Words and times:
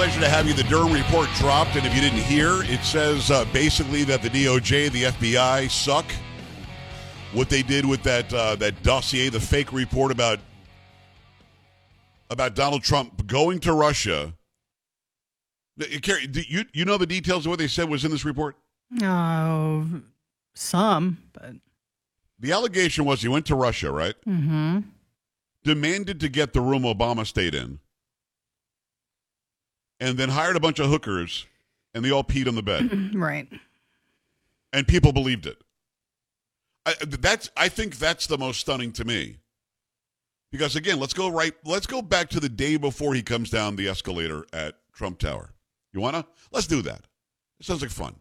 pleasure 0.00 0.20
to 0.20 0.30
have 0.30 0.48
you. 0.48 0.54
The 0.54 0.62
Durham 0.62 0.94
report 0.94 1.28
dropped, 1.36 1.76
and 1.76 1.84
if 1.84 1.94
you 1.94 2.00
didn't 2.00 2.20
hear, 2.20 2.62
it 2.62 2.82
says 2.82 3.30
uh, 3.30 3.44
basically 3.52 4.02
that 4.04 4.22
the 4.22 4.30
DOJ, 4.30 4.90
the 4.90 5.02
FBI, 5.02 5.70
suck. 5.70 6.06
What 7.34 7.50
they 7.50 7.60
did 7.60 7.84
with 7.84 8.02
that 8.04 8.32
uh, 8.32 8.56
that 8.56 8.82
dossier, 8.82 9.28
the 9.28 9.38
fake 9.38 9.74
report 9.74 10.10
about 10.10 10.38
about 12.30 12.54
Donald 12.54 12.82
Trump 12.82 13.26
going 13.26 13.58
to 13.58 13.74
Russia. 13.74 14.32
Carrie, 16.00 16.26
you 16.48 16.64
you 16.72 16.86
know 16.86 16.96
the 16.96 17.04
details 17.04 17.44
of 17.44 17.50
what 17.50 17.58
they 17.58 17.68
said 17.68 17.90
was 17.90 18.02
in 18.02 18.10
this 18.10 18.24
report? 18.24 18.56
Oh, 19.02 19.86
some, 20.54 21.18
but 21.34 21.56
the 22.38 22.52
allegation 22.52 23.04
was 23.04 23.20
he 23.20 23.28
went 23.28 23.44
to 23.46 23.54
Russia, 23.54 23.92
right? 23.92 24.14
Mm-hmm. 24.26 24.78
Demanded 25.62 26.20
to 26.20 26.30
get 26.30 26.54
the 26.54 26.62
room 26.62 26.84
Obama 26.84 27.26
stayed 27.26 27.54
in 27.54 27.80
and 30.00 30.18
then 30.18 30.30
hired 30.30 30.56
a 30.56 30.60
bunch 30.60 30.78
of 30.78 30.88
hookers, 30.88 31.46
and 31.94 32.04
they 32.04 32.10
all 32.10 32.24
peed 32.24 32.48
on 32.48 32.54
the 32.54 32.62
bed. 32.62 33.14
right. 33.14 33.46
And 34.72 34.88
people 34.88 35.12
believed 35.12 35.46
it. 35.46 35.58
I, 36.86 36.94
that's 37.04 37.50
I 37.56 37.68
think 37.68 37.96
that's 37.96 38.26
the 38.26 38.38
most 38.38 38.60
stunning 38.60 38.92
to 38.92 39.04
me. 39.04 39.36
Because 40.50 40.74
again, 40.74 40.98
let's 40.98 41.12
go 41.12 41.28
right. 41.28 41.54
Let's 41.64 41.86
go 41.86 42.02
back 42.02 42.30
to 42.30 42.40
the 42.40 42.48
day 42.48 42.76
before 42.76 43.14
he 43.14 43.22
comes 43.22 43.50
down 43.50 43.76
the 43.76 43.88
escalator 43.88 44.46
at 44.52 44.76
Trump 44.92 45.18
Tower. 45.18 45.50
You 45.92 46.00
wanna? 46.00 46.26
Let's 46.50 46.66
do 46.66 46.82
that. 46.82 47.02
It 47.60 47.66
sounds 47.66 47.82
like 47.82 47.90
fun. 47.90 48.16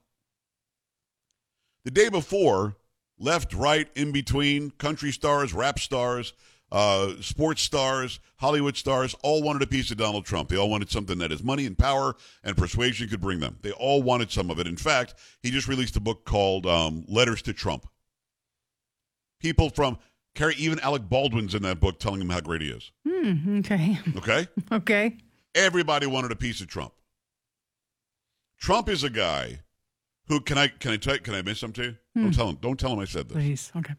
The 1.85 1.91
day 1.91 2.09
before, 2.09 2.75
left, 3.17 3.53
right, 3.53 3.87
in 3.95 4.11
between, 4.11 4.71
country 4.71 5.11
stars, 5.11 5.53
rap 5.53 5.79
stars, 5.79 6.33
uh, 6.71 7.13
sports 7.21 7.61
stars, 7.61 8.19
Hollywood 8.37 8.77
stars, 8.77 9.15
all 9.21 9.41
wanted 9.41 9.61
a 9.61 9.67
piece 9.67 9.91
of 9.91 9.97
Donald 9.97 10.25
Trump. 10.25 10.49
They 10.49 10.57
all 10.57 10.69
wanted 10.69 10.89
something 10.89 11.17
that 11.19 11.31
his 11.31 11.43
money 11.43 11.65
and 11.65 11.77
power 11.77 12.15
and 12.43 12.55
persuasion 12.55 13.09
could 13.09 13.21
bring 13.21 13.39
them. 13.39 13.57
They 13.61 13.71
all 13.71 14.01
wanted 14.03 14.31
some 14.31 14.49
of 14.51 14.59
it. 14.59 14.67
In 14.67 14.77
fact, 14.77 15.15
he 15.41 15.51
just 15.51 15.67
released 15.67 15.95
a 15.95 15.99
book 15.99 16.25
called 16.25 16.65
um, 16.65 17.05
Letters 17.07 17.41
to 17.43 17.53
Trump. 17.53 17.87
People 19.39 19.69
from 19.69 19.97
Carrie, 20.35 20.55
even 20.57 20.79
Alec 20.81 21.09
Baldwin's 21.09 21.55
in 21.55 21.63
that 21.63 21.79
book 21.79 21.99
telling 21.99 22.21
him 22.21 22.29
how 22.29 22.39
great 22.39 22.61
he 22.61 22.69
is. 22.69 22.91
Mm, 23.07 23.59
okay. 23.59 23.99
Okay. 24.17 24.47
okay. 24.71 25.17
Everybody 25.55 26.05
wanted 26.05 26.31
a 26.31 26.35
piece 26.35 26.61
of 26.61 26.67
Trump. 26.67 26.93
Trump 28.59 28.89
is 28.89 29.03
a 29.03 29.09
guy 29.09 29.61
who 30.27 30.39
can 30.41 30.57
I 30.57 30.67
can 30.67 30.91
I 30.91 30.97
tell 30.97 31.17
can 31.17 31.33
I 31.33 31.41
miss 31.41 31.59
something 31.59 31.83
to 31.83 31.89
you? 31.89 31.95
Hmm. 32.13 32.23
Don't 32.23 32.33
tell 32.33 32.49
him. 32.49 32.57
Don't 32.61 32.79
tell 32.79 32.93
him 32.93 32.99
I 32.99 33.05
said 33.05 33.29
this. 33.29 33.35
Please. 33.35 33.71
Okay. 33.75 33.95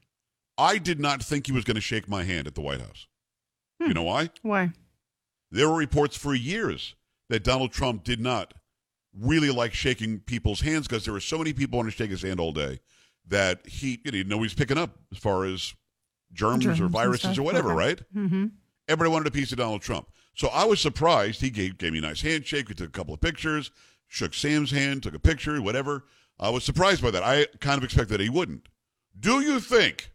I 0.60 0.76
did 0.76 1.00
not 1.00 1.22
think 1.22 1.46
he 1.46 1.52
was 1.52 1.64
going 1.64 1.76
to 1.76 1.80
shake 1.80 2.06
my 2.08 2.22
hand 2.24 2.46
at 2.46 2.54
the 2.54 2.60
White 2.60 2.80
House. 2.80 3.06
Hmm. 3.80 3.88
You 3.88 3.94
know 3.94 4.02
why? 4.02 4.30
Why? 4.42 4.72
There 5.50 5.68
were 5.68 5.76
reports 5.76 6.16
for 6.16 6.34
years 6.34 6.94
that 7.30 7.42
Donald 7.42 7.72
Trump 7.72 8.04
did 8.04 8.20
not 8.20 8.52
really 9.18 9.50
like 9.50 9.72
shaking 9.72 10.20
people's 10.20 10.60
hands 10.60 10.86
because 10.86 11.04
there 11.04 11.14
were 11.14 11.20
so 11.20 11.38
many 11.38 11.52
people 11.52 11.78
wanting 11.78 11.90
to 11.90 11.96
shake 11.96 12.10
his 12.10 12.22
hand 12.22 12.38
all 12.38 12.52
day 12.52 12.78
that 13.26 13.66
he 13.66 14.00
you 14.04 14.24
know 14.24 14.42
he's 14.42 14.54
picking 14.54 14.78
up 14.78 14.90
as 15.10 15.18
far 15.18 15.44
as 15.44 15.74
germs, 16.32 16.64
germs 16.64 16.80
or 16.80 16.88
viruses 16.88 17.38
or 17.38 17.42
whatever, 17.42 17.74
right? 17.74 18.00
Mm-hmm. 18.14 18.46
Everybody 18.86 19.10
wanted 19.10 19.28
a 19.28 19.32
piece 19.32 19.52
of 19.52 19.58
Donald 19.58 19.82
Trump. 19.82 20.08
So 20.34 20.48
I 20.48 20.64
was 20.64 20.80
surprised. 20.80 21.40
He 21.40 21.50
gave, 21.50 21.78
gave 21.78 21.92
me 21.92 21.98
a 21.98 22.02
nice 22.02 22.20
handshake. 22.20 22.68
We 22.68 22.74
took 22.74 22.88
a 22.88 22.92
couple 22.92 23.14
of 23.14 23.20
pictures, 23.20 23.70
shook 24.08 24.34
Sam's 24.34 24.70
hand, 24.70 25.02
took 25.02 25.14
a 25.14 25.18
picture, 25.18 25.60
whatever. 25.62 26.04
I 26.38 26.50
was 26.50 26.64
surprised 26.64 27.02
by 27.02 27.10
that. 27.10 27.22
I 27.22 27.46
kind 27.60 27.78
of 27.78 27.84
expected 27.84 28.14
that 28.14 28.20
he 28.20 28.28
wouldn't. 28.28 28.68
Do 29.18 29.40
you 29.40 29.60
think 29.60 30.12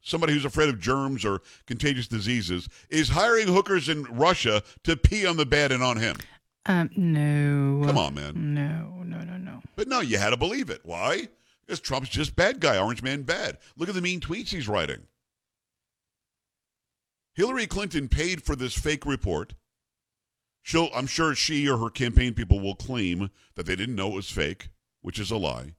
somebody 0.00 0.32
who's 0.32 0.44
afraid 0.44 0.68
of 0.68 0.80
germs 0.80 1.24
or 1.24 1.42
contagious 1.66 2.08
diseases, 2.08 2.68
is 2.88 3.10
hiring 3.10 3.48
hookers 3.48 3.88
in 3.88 4.04
Russia 4.04 4.62
to 4.84 4.96
pee 4.96 5.26
on 5.26 5.36
the 5.36 5.46
bed 5.46 5.72
and 5.72 5.82
on 5.82 5.96
him. 5.98 6.16
Um, 6.66 6.90
no. 6.96 7.86
Come 7.86 7.98
on, 7.98 8.14
man. 8.14 8.54
No, 8.54 9.02
no, 9.04 9.24
no, 9.24 9.36
no. 9.38 9.62
But 9.76 9.88
no, 9.88 10.00
you 10.00 10.18
had 10.18 10.30
to 10.30 10.36
believe 10.36 10.68
it. 10.70 10.80
Why? 10.84 11.28
Because 11.66 11.80
Trump's 11.80 12.08
just 12.08 12.36
bad 12.36 12.60
guy, 12.60 12.78
orange 12.78 13.02
man 13.02 13.22
bad. 13.22 13.58
Look 13.76 13.88
at 13.88 13.94
the 13.94 14.00
mean 14.00 14.20
tweets 14.20 14.48
he's 14.48 14.68
writing. 14.68 15.06
Hillary 17.34 17.66
Clinton 17.66 18.08
paid 18.08 18.42
for 18.42 18.56
this 18.56 18.74
fake 18.74 19.06
report. 19.06 19.54
She'll, 20.62 20.90
I'm 20.94 21.06
sure 21.06 21.34
she 21.34 21.68
or 21.68 21.78
her 21.78 21.88
campaign 21.88 22.34
people 22.34 22.60
will 22.60 22.74
claim 22.74 23.30
that 23.54 23.64
they 23.64 23.76
didn't 23.76 23.94
know 23.94 24.08
it 24.08 24.16
was 24.16 24.30
fake, 24.30 24.68
which 25.00 25.18
is 25.18 25.30
a 25.30 25.36
lie. 25.36 25.74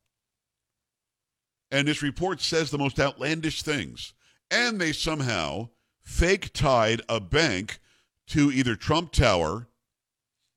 And 1.71 1.87
this 1.87 2.01
report 2.01 2.41
says 2.41 2.71
the 2.71 2.77
most 2.77 2.99
outlandish 2.99 3.61
things. 3.61 4.13
And 4.49 4.79
they 4.79 4.91
somehow 4.91 5.69
fake 6.01 6.51
tied 6.53 7.01
a 7.07 7.19
bank 7.19 7.79
to 8.27 8.51
either 8.51 8.75
Trump 8.75 9.11
Tower. 9.11 9.67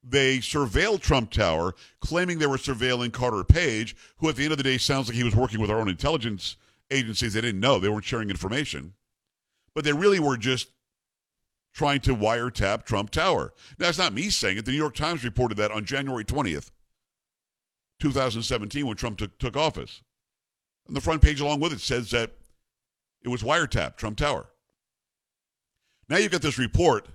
They 0.03 0.39
surveilled 0.39 1.01
Trump 1.01 1.31
Tower, 1.31 1.75
claiming 2.01 2.39
they 2.39 2.47
were 2.47 2.57
surveilling 2.57 3.13
Carter 3.13 3.43
Page, 3.43 3.95
who 4.17 4.29
at 4.29 4.35
the 4.35 4.43
end 4.43 4.51
of 4.51 4.57
the 4.57 4.63
day 4.63 4.77
sounds 4.77 5.07
like 5.07 5.15
he 5.15 5.23
was 5.23 5.35
working 5.35 5.61
with 5.61 5.69
our 5.69 5.79
own 5.79 5.87
intelligence 5.87 6.57
agencies. 6.91 7.33
They 7.33 7.41
didn't 7.41 7.61
know. 7.61 7.79
They 7.79 7.89
weren't 7.89 8.03
sharing 8.03 8.29
information. 8.29 8.93
But 9.73 9.83
they 9.83 9.93
really 9.93 10.19
were 10.19 10.37
just 10.37 10.69
trying 11.73 12.01
to 12.01 12.15
wiretap 12.15 12.85
Trump 12.85 13.09
Tower. 13.09 13.53
Now, 13.79 13.89
it's 13.89 13.97
not 13.97 14.13
me 14.13 14.29
saying 14.29 14.57
it. 14.57 14.65
The 14.65 14.71
New 14.71 14.77
York 14.77 14.95
Times 14.95 15.23
reported 15.23 15.57
that 15.57 15.71
on 15.71 15.85
January 15.85 16.23
20th, 16.23 16.69
2017, 17.99 18.85
when 18.85 18.95
Trump 18.95 19.17
took, 19.17 19.37
took 19.39 19.57
office. 19.57 20.01
And 20.87 20.95
the 20.95 21.01
front 21.01 21.21
page 21.21 21.39
along 21.39 21.59
with 21.59 21.73
it 21.73 21.81
says 21.81 22.11
that 22.11 22.31
it 23.23 23.29
was 23.29 23.41
wiretap, 23.41 23.95
Trump 23.95 24.17
Tower. 24.17 24.47
Now 26.09 26.17
you've 26.17 26.31
got 26.31 26.41
this 26.41 26.59
report 26.59 27.07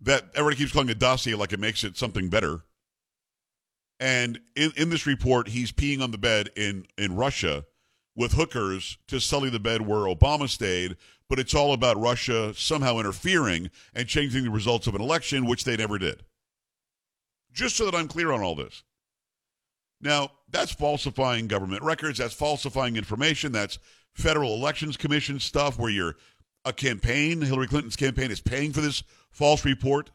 that 0.00 0.24
everybody 0.34 0.56
keeps 0.56 0.72
calling 0.72 0.90
a 0.90 0.94
dossier 0.94 1.34
like 1.34 1.52
it 1.52 1.60
makes 1.60 1.82
it 1.84 1.96
something 1.96 2.28
better. 2.28 2.60
And 3.98 4.38
in, 4.54 4.72
in 4.76 4.90
this 4.90 5.06
report, 5.06 5.48
he's 5.48 5.72
peeing 5.72 6.02
on 6.02 6.12
the 6.12 6.18
bed 6.18 6.50
in, 6.54 6.86
in 6.96 7.16
Russia 7.16 7.64
with 8.14 8.32
hookers 8.32 8.98
to 9.08 9.20
sully 9.20 9.50
the 9.50 9.58
bed 9.58 9.82
where 9.82 10.00
Obama 10.00 10.48
stayed, 10.48 10.96
but 11.28 11.38
it's 11.38 11.54
all 11.54 11.72
about 11.72 12.00
Russia 12.00 12.52
somehow 12.54 12.98
interfering 12.98 13.70
and 13.94 14.08
changing 14.08 14.44
the 14.44 14.50
results 14.50 14.86
of 14.86 14.94
an 14.94 15.00
election, 15.00 15.46
which 15.46 15.64
they 15.64 15.76
never 15.76 15.98
did. 15.98 16.24
Just 17.52 17.76
so 17.76 17.84
that 17.84 17.94
I'm 17.94 18.08
clear 18.08 18.30
on 18.30 18.40
all 18.40 18.54
this. 18.54 18.84
Now, 20.00 20.30
that's 20.50 20.72
falsifying 20.72 21.48
government 21.48 21.82
records. 21.82 22.18
That's 22.18 22.34
falsifying 22.34 22.96
information. 22.96 23.52
That's 23.52 23.78
Federal 24.14 24.54
Elections 24.54 24.96
Commission 24.96 25.40
stuff 25.40 25.78
where 25.78 25.90
you're 25.90 26.16
a 26.64 26.72
campaign, 26.72 27.40
Hillary 27.40 27.66
Clinton's 27.66 27.96
campaign, 27.96 28.30
is 28.30 28.40
paying 28.40 28.72
for 28.72 28.80
this 28.80 29.02
false 29.30 29.64
report. 29.64 30.10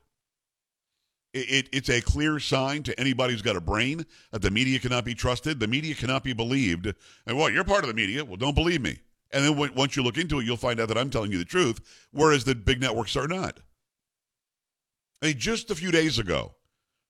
It, 1.33 1.49
it, 1.49 1.69
it's 1.71 1.89
a 1.89 2.01
clear 2.01 2.39
sign 2.39 2.83
to 2.83 2.99
anybody 2.99 3.33
who's 3.33 3.41
got 3.41 3.55
a 3.55 3.61
brain 3.61 4.05
that 4.31 4.41
the 4.41 4.51
media 4.51 4.79
cannot 4.79 5.03
be 5.03 5.15
trusted. 5.15 5.59
The 5.59 5.67
media 5.67 5.95
cannot 5.95 6.23
be 6.23 6.33
believed. 6.33 6.93
And, 7.25 7.37
well, 7.37 7.49
you're 7.49 7.63
part 7.63 7.83
of 7.83 7.87
the 7.87 7.95
media. 7.95 8.23
Well, 8.23 8.37
don't 8.37 8.55
believe 8.55 8.81
me. 8.81 8.99
And 9.31 9.43
then 9.43 9.73
once 9.75 9.95
you 9.95 10.03
look 10.03 10.17
into 10.17 10.39
it, 10.39 10.45
you'll 10.45 10.57
find 10.57 10.79
out 10.79 10.89
that 10.89 10.97
I'm 10.97 11.09
telling 11.09 11.31
you 11.31 11.39
the 11.39 11.45
truth, 11.45 12.07
whereas 12.11 12.43
the 12.43 12.53
big 12.53 12.79
networks 12.79 13.15
are 13.15 13.27
not. 13.27 13.61
I 15.23 15.27
mean, 15.27 15.39
just 15.39 15.71
a 15.71 15.75
few 15.75 15.89
days 15.89 16.19
ago, 16.19 16.53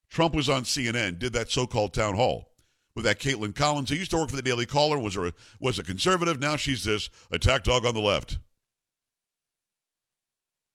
Trump 0.08 0.34
was 0.34 0.48
on 0.48 0.62
CNN, 0.62 1.18
did 1.18 1.34
that 1.34 1.50
so 1.50 1.66
called 1.66 1.92
town 1.92 2.14
hall 2.14 2.53
with 2.94 3.04
that 3.04 3.18
Kaitlan 3.18 3.54
Collins, 3.54 3.90
who 3.90 3.96
used 3.96 4.10
to 4.12 4.16
work 4.16 4.30
for 4.30 4.36
the 4.36 4.42
Daily 4.42 4.66
Caller, 4.66 4.98
was 4.98 5.16
a, 5.16 5.32
was 5.60 5.78
a 5.78 5.82
conservative. 5.82 6.40
Now 6.40 6.56
she's 6.56 6.84
this 6.84 7.10
attack 7.30 7.64
dog 7.64 7.84
on 7.84 7.94
the 7.94 8.00
left. 8.00 8.38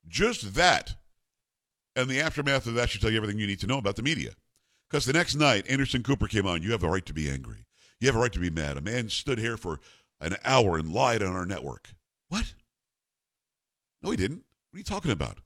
Just 0.07 0.55
that. 0.55 0.95
And 1.95 2.09
the 2.09 2.19
aftermath 2.19 2.67
of 2.67 2.73
that 2.75 2.89
should 2.89 3.01
tell 3.01 3.11
you 3.11 3.17
everything 3.17 3.39
you 3.39 3.47
need 3.47 3.59
to 3.59 3.67
know 3.67 3.77
about 3.77 3.95
the 3.95 4.03
media. 4.03 4.31
Because 4.89 5.05
the 5.05 5.13
next 5.13 5.35
night, 5.35 5.69
Anderson 5.69 6.03
Cooper 6.03 6.27
came 6.27 6.47
on. 6.47 6.63
You 6.63 6.71
have 6.71 6.81
the 6.81 6.89
right 6.89 7.05
to 7.05 7.13
be 7.13 7.29
angry. 7.29 7.65
You 7.99 8.07
have 8.07 8.15
a 8.15 8.19
right 8.19 8.33
to 8.33 8.39
be 8.39 8.49
mad. 8.49 8.77
A 8.77 8.81
man 8.81 9.09
stood 9.09 9.37
here 9.37 9.57
for 9.57 9.79
an 10.19 10.35
hour 10.43 10.77
and 10.77 10.91
lied 10.91 11.21
on 11.21 11.35
our 11.35 11.45
network. 11.45 11.89
What? 12.27 12.53
No, 14.01 14.11
he 14.11 14.17
didn't. 14.17 14.43
What 14.71 14.75
are 14.75 14.79
you 14.79 14.83
talking 14.83 15.11
about? 15.11 15.39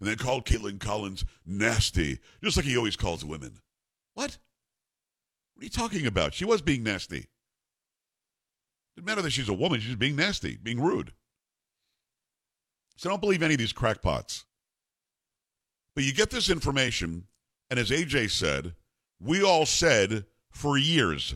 And 0.00 0.08
then 0.08 0.16
called 0.16 0.44
Kaitlan 0.44 0.80
Collins 0.80 1.24
nasty, 1.46 2.18
just 2.42 2.56
like 2.56 2.66
he 2.66 2.76
always 2.76 2.96
calls 2.96 3.24
women. 3.24 3.58
What? 4.14 4.38
What 5.58 5.62
are 5.62 5.64
you 5.64 5.70
talking 5.70 6.06
about? 6.06 6.34
She 6.34 6.44
was 6.44 6.62
being 6.62 6.84
nasty. 6.84 7.26
Didn't 8.94 9.08
matter 9.08 9.22
that 9.22 9.32
she's 9.32 9.48
a 9.48 9.52
woman, 9.52 9.80
she's 9.80 9.96
being 9.96 10.14
nasty, 10.14 10.56
being 10.56 10.80
rude. 10.80 11.10
So 12.94 13.08
don't 13.08 13.20
believe 13.20 13.42
any 13.42 13.54
of 13.54 13.58
these 13.58 13.72
crackpots. 13.72 14.44
But 15.96 16.04
you 16.04 16.12
get 16.12 16.30
this 16.30 16.48
information, 16.48 17.24
and 17.68 17.80
as 17.80 17.90
AJ 17.90 18.30
said, 18.30 18.76
we 19.18 19.42
all 19.42 19.66
said 19.66 20.26
for 20.52 20.78
years 20.78 21.34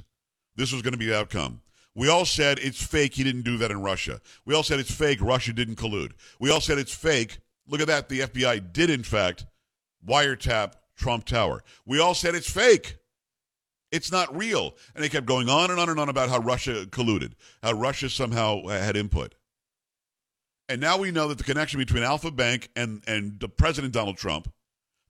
this 0.54 0.72
was 0.72 0.82
going 0.82 0.92
to 0.92 0.98
be 0.98 1.06
the 1.06 1.18
outcome. 1.18 1.60
We 1.92 2.08
all 2.08 2.24
said 2.24 2.60
it's 2.60 2.80
fake, 2.80 3.14
he 3.14 3.24
didn't 3.24 3.42
do 3.42 3.56
that 3.56 3.72
in 3.72 3.82
Russia. 3.82 4.20
We 4.44 4.54
all 4.54 4.62
said 4.62 4.78
it's 4.78 4.94
fake, 4.94 5.20
Russia 5.20 5.52
didn't 5.52 5.78
collude. 5.78 6.12
We 6.38 6.52
all 6.52 6.60
said 6.60 6.78
it's 6.78 6.94
fake. 6.94 7.38
Look 7.66 7.80
at 7.80 7.88
that, 7.88 8.08
the 8.08 8.20
FBI 8.20 8.72
did, 8.72 8.88
in 8.88 9.02
fact, 9.02 9.46
wiretap 10.06 10.74
Trump 10.94 11.24
Tower. 11.24 11.64
We 11.84 11.98
all 11.98 12.14
said 12.14 12.36
it's 12.36 12.48
fake. 12.48 12.98
It's 13.92 14.10
not 14.10 14.34
real. 14.34 14.74
And 14.94 15.04
they 15.04 15.10
kept 15.10 15.26
going 15.26 15.48
on 15.48 15.70
and 15.70 15.78
on 15.78 15.90
and 15.90 16.00
on 16.00 16.08
about 16.08 16.30
how 16.30 16.38
Russia 16.38 16.86
colluded, 16.86 17.34
how 17.62 17.74
Russia 17.74 18.08
somehow 18.08 18.66
had 18.66 18.96
input. 18.96 19.34
And 20.68 20.80
now 20.80 20.96
we 20.96 21.10
know 21.10 21.28
that 21.28 21.36
the 21.36 21.44
connection 21.44 21.78
between 21.78 22.02
Alfa 22.02 22.30
Bank 22.30 22.70
and, 22.74 23.02
and 23.06 23.38
the 23.38 23.48
President 23.48 23.92
Donald 23.92 24.16
Trump, 24.16 24.50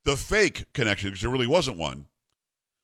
The 0.05 0.17
fake 0.17 0.73
connection, 0.75 1.11
because 1.11 1.23
there 1.23 1.31
really 1.31 1.47
wasn't 1.47 1.79
one, 1.79 2.07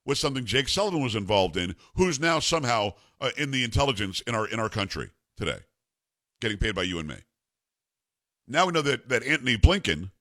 was 0.06 0.21
something 0.21 0.45
Jake 0.45 0.69
Sullivan 0.69 1.03
was 1.03 1.17
involved 1.17 1.56
in, 1.56 1.75
who's 1.97 2.21
now 2.21 2.39
somehow 2.39 2.93
uh, 3.21 3.31
in 3.37 3.50
the 3.50 3.65
intelligence 3.65 4.21
in 4.21 4.35
our 4.35 4.47
in 4.47 4.61
our 4.61 4.69
country 4.69 5.11
today, 5.37 5.59
getting 6.41 6.56
paid 6.56 6.75
by 6.75 6.83
you 6.83 7.00
and 7.00 7.09
me. 7.09 7.17
Now 8.47 8.67
we 8.67 8.73
know 8.73 8.83
that 8.83 9.09
that 9.09 9.25
Antony 9.25 9.59
Blinken, 9.59 10.12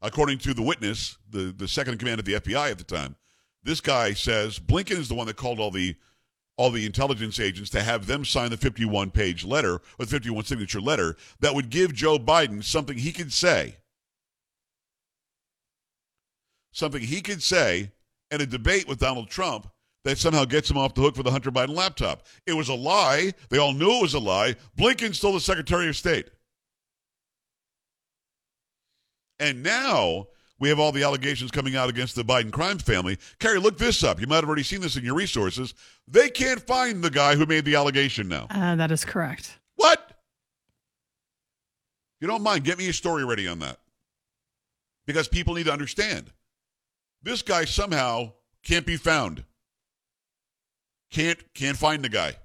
according 0.00 0.38
to 0.38 0.54
the 0.54 0.62
witness, 0.62 1.18
the 1.28 1.52
the 1.56 1.68
second 1.68 1.92
in 1.92 1.98
command 1.98 2.18
of 2.18 2.24
the 2.24 2.32
FBI 2.32 2.70
at 2.70 2.78
the 2.78 2.84
time, 2.84 3.16
this 3.64 3.80
guy 3.80 4.12
says 4.12 4.58
Blinken 4.58 4.98
is 4.98 5.08
the 5.08 5.14
one 5.14 5.26
that 5.26 5.36
called 5.36 5.60
all 5.60 5.70
the 5.70 5.96
all 6.56 6.70
the 6.70 6.84
intelligence 6.84 7.40
agents 7.40 7.70
to 7.70 7.82
have 7.82 8.06
them 8.06 8.24
sign 8.24 8.50
the 8.50 8.56
51 8.56 9.10
page 9.10 9.44
letter 9.44 9.76
or 9.76 10.04
the 10.04 10.06
51 10.06 10.44
signature 10.44 10.80
letter 10.80 11.16
that 11.40 11.54
would 11.54 11.70
give 11.70 11.94
Joe 11.94 12.18
Biden 12.18 12.62
something 12.62 12.96
he 12.96 13.10
could 13.10 13.32
say. 13.32 13.76
Something 16.72 17.02
he 17.02 17.20
could 17.20 17.42
say 17.42 17.90
in 18.30 18.40
a 18.40 18.46
debate 18.46 18.86
with 18.86 18.98
Donald 18.98 19.28
Trump 19.28 19.66
that 20.04 20.18
somehow 20.18 20.44
gets 20.44 20.70
him 20.70 20.76
off 20.76 20.94
the 20.94 21.00
hook 21.00 21.16
for 21.16 21.22
the 21.22 21.30
Hunter 21.30 21.50
Biden 21.50 21.74
laptop. 21.74 22.26
It 22.46 22.54
was 22.54 22.68
a 22.68 22.74
lie. 22.74 23.32
They 23.50 23.58
all 23.58 23.72
knew 23.72 23.98
it 23.98 24.02
was 24.02 24.14
a 24.14 24.18
lie. 24.18 24.56
Blinken's 24.76 25.18
still 25.18 25.32
the 25.32 25.40
Secretary 25.40 25.88
of 25.88 25.96
State. 25.96 26.28
And 29.38 29.62
now 29.62 30.28
we 30.62 30.68
have 30.68 30.78
all 30.78 30.92
the 30.92 31.02
allegations 31.02 31.50
coming 31.50 31.74
out 31.74 31.90
against 31.90 32.14
the 32.14 32.22
Biden 32.22 32.52
crime 32.52 32.78
family. 32.78 33.18
Carrie, 33.40 33.58
look 33.58 33.78
this 33.78 34.04
up. 34.04 34.20
You 34.20 34.28
might 34.28 34.36
have 34.36 34.44
already 34.44 34.62
seen 34.62 34.80
this 34.80 34.94
in 34.94 35.02
your 35.02 35.16
resources. 35.16 35.74
They 36.06 36.28
can't 36.30 36.60
find 36.60 37.02
the 37.02 37.10
guy 37.10 37.34
who 37.34 37.46
made 37.46 37.64
the 37.64 37.74
allegation 37.74 38.28
now. 38.28 38.46
Uh, 38.48 38.76
that 38.76 38.92
is 38.92 39.04
correct. 39.04 39.58
What? 39.74 39.98
If 40.08 40.14
you 42.20 42.28
don't 42.28 42.44
mind, 42.44 42.62
get 42.62 42.78
me 42.78 42.88
a 42.88 42.92
story 42.92 43.24
ready 43.24 43.48
on 43.48 43.58
that. 43.58 43.80
Because 45.04 45.26
people 45.26 45.54
need 45.54 45.66
to 45.66 45.72
understand. 45.72 46.30
This 47.24 47.42
guy 47.42 47.64
somehow 47.64 48.30
can't 48.62 48.86
be 48.86 48.96
found. 48.96 49.42
Can't 51.10 51.40
can't 51.54 51.76
find 51.76 52.04
the 52.04 52.08
guy. 52.08 52.36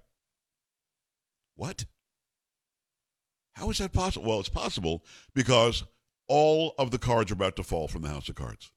What? 1.55 1.85
How 3.53 3.69
is 3.69 3.77
that 3.77 3.93
possible? 3.93 4.27
Well, 4.27 4.39
it's 4.39 4.49
possible 4.49 5.03
because 5.35 5.83
all 6.27 6.73
of 6.77 6.91
the 6.91 6.97
cards 6.97 7.31
are 7.31 7.35
about 7.35 7.55
to 7.55 7.63
fall 7.63 7.87
from 7.87 8.01
the 8.01 8.09
house 8.09 8.29
of 8.29 8.35
cards. 8.35 8.71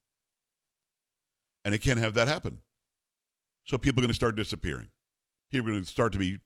And 1.64 1.74
it 1.74 1.78
can't 1.78 1.98
have 1.98 2.14
that 2.14 2.28
happen. 2.28 2.58
So 3.64 3.78
people 3.78 4.00
are 4.00 4.02
going 4.02 4.08
to 4.08 4.14
start 4.14 4.36
disappearing. 4.36 4.88
People 5.50 5.68
are 5.68 5.72
going 5.72 5.84
to 5.84 5.90
start 5.90 6.12
to 6.12 6.18
be 6.18 6.38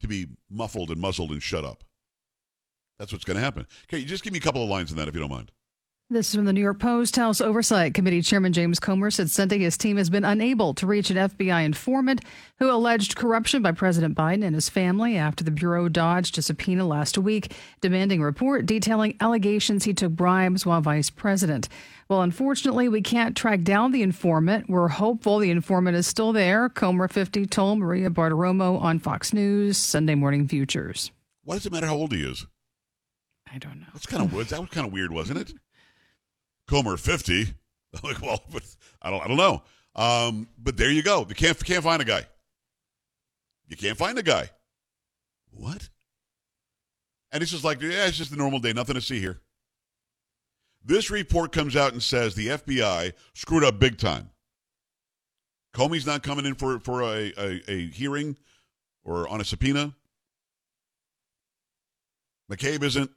to 0.00 0.08
be 0.08 0.26
muffled 0.50 0.90
and 0.90 1.00
muzzled 1.00 1.30
and 1.30 1.42
shut 1.42 1.64
up. 1.64 1.84
That's 2.98 3.12
what's 3.12 3.24
going 3.24 3.36
to 3.36 3.42
happen. 3.42 3.66
Okay, 3.84 4.04
just 4.04 4.22
give 4.22 4.32
me 4.32 4.38
a 4.38 4.42
couple 4.42 4.62
of 4.62 4.68
lines 4.68 4.90
on 4.90 4.98
that 4.98 5.08
if 5.08 5.14
you 5.14 5.20
don't 5.20 5.30
mind. 5.30 5.50
This 6.10 6.28
is 6.28 6.34
from 6.34 6.44
the 6.44 6.52
New 6.52 6.60
York 6.60 6.80
Post. 6.80 7.16
House 7.16 7.40
Oversight 7.40 7.94
Committee 7.94 8.20
Chairman 8.20 8.52
James 8.52 8.78
Comer 8.78 9.10
said 9.10 9.30
Sunday 9.30 9.60
his 9.60 9.78
team 9.78 9.96
has 9.96 10.10
been 10.10 10.22
unable 10.22 10.74
to 10.74 10.86
reach 10.86 11.08
an 11.08 11.16
FBI 11.16 11.64
informant 11.64 12.20
who 12.58 12.70
alleged 12.70 13.16
corruption 13.16 13.62
by 13.62 13.72
President 13.72 14.14
Biden 14.14 14.44
and 14.44 14.54
his 14.54 14.68
family 14.68 15.16
after 15.16 15.42
the 15.42 15.50
Bureau 15.50 15.88
dodged 15.88 16.36
a 16.36 16.42
subpoena 16.42 16.86
last 16.86 17.16
week, 17.16 17.54
demanding 17.80 18.20
a 18.20 18.24
report 18.24 18.66
detailing 18.66 19.16
allegations 19.18 19.84
he 19.84 19.94
took 19.94 20.12
bribes 20.12 20.66
while 20.66 20.82
vice 20.82 21.08
president. 21.08 21.70
Well, 22.10 22.20
unfortunately, 22.20 22.86
we 22.90 23.00
can't 23.00 23.34
track 23.34 23.62
down 23.62 23.90
the 23.92 24.02
informant. 24.02 24.68
We're 24.68 24.88
hopeful 24.88 25.38
the 25.38 25.50
informant 25.50 25.96
is 25.96 26.06
still 26.06 26.34
there. 26.34 26.68
Comer 26.68 27.08
50 27.08 27.46
told 27.46 27.78
Maria 27.78 28.10
Bartiromo 28.10 28.78
on 28.78 28.98
Fox 28.98 29.32
News 29.32 29.78
Sunday 29.78 30.14
Morning 30.14 30.46
Futures. 30.48 31.12
Why 31.44 31.54
does 31.54 31.64
it 31.64 31.72
matter 31.72 31.86
how 31.86 31.96
old 31.96 32.12
he 32.12 32.22
is? 32.22 32.46
I 33.50 33.56
don't 33.56 33.80
know. 33.80 33.86
That's 33.94 34.06
kind 34.06 34.22
of 34.22 34.30
that 34.50 34.60
was 34.60 34.68
kind 34.68 34.86
of 34.86 34.92
weird, 34.92 35.10
wasn't 35.10 35.38
it? 35.38 35.54
Comer 36.68 36.96
fifty. 36.96 37.54
like, 38.02 38.20
well, 38.20 38.42
but 38.52 38.62
I 39.02 39.10
don't, 39.10 39.22
I 39.22 39.28
don't 39.28 39.36
know. 39.36 39.62
Um, 39.96 40.48
but 40.58 40.76
there 40.76 40.90
you 40.90 41.02
go. 41.02 41.24
You 41.28 41.34
can't 41.34 41.62
can't 41.64 41.84
find 41.84 42.02
a 42.02 42.04
guy. 42.04 42.26
You 43.68 43.76
can't 43.76 43.98
find 43.98 44.18
a 44.18 44.22
guy. 44.22 44.50
What? 45.50 45.88
And 47.32 47.42
it's 47.42 47.52
just 47.52 47.64
like, 47.64 47.80
yeah, 47.80 48.06
it's 48.06 48.16
just 48.16 48.32
a 48.32 48.36
normal 48.36 48.58
day. 48.58 48.72
Nothing 48.72 48.94
to 48.94 49.00
see 49.00 49.20
here. 49.20 49.40
This 50.84 51.10
report 51.10 51.52
comes 51.52 51.76
out 51.76 51.92
and 51.92 52.02
says 52.02 52.34
the 52.34 52.48
FBI 52.48 53.12
screwed 53.34 53.64
up 53.64 53.78
big 53.78 53.98
time. 53.98 54.30
Comey's 55.74 56.06
not 56.06 56.22
coming 56.22 56.46
in 56.46 56.54
for 56.54 56.78
for 56.80 57.02
a, 57.02 57.32
a, 57.36 57.62
a 57.68 57.86
hearing 57.90 58.36
or 59.02 59.28
on 59.28 59.40
a 59.40 59.44
subpoena. 59.44 59.94
McCabe 62.50 62.82
isn't. 62.82 63.10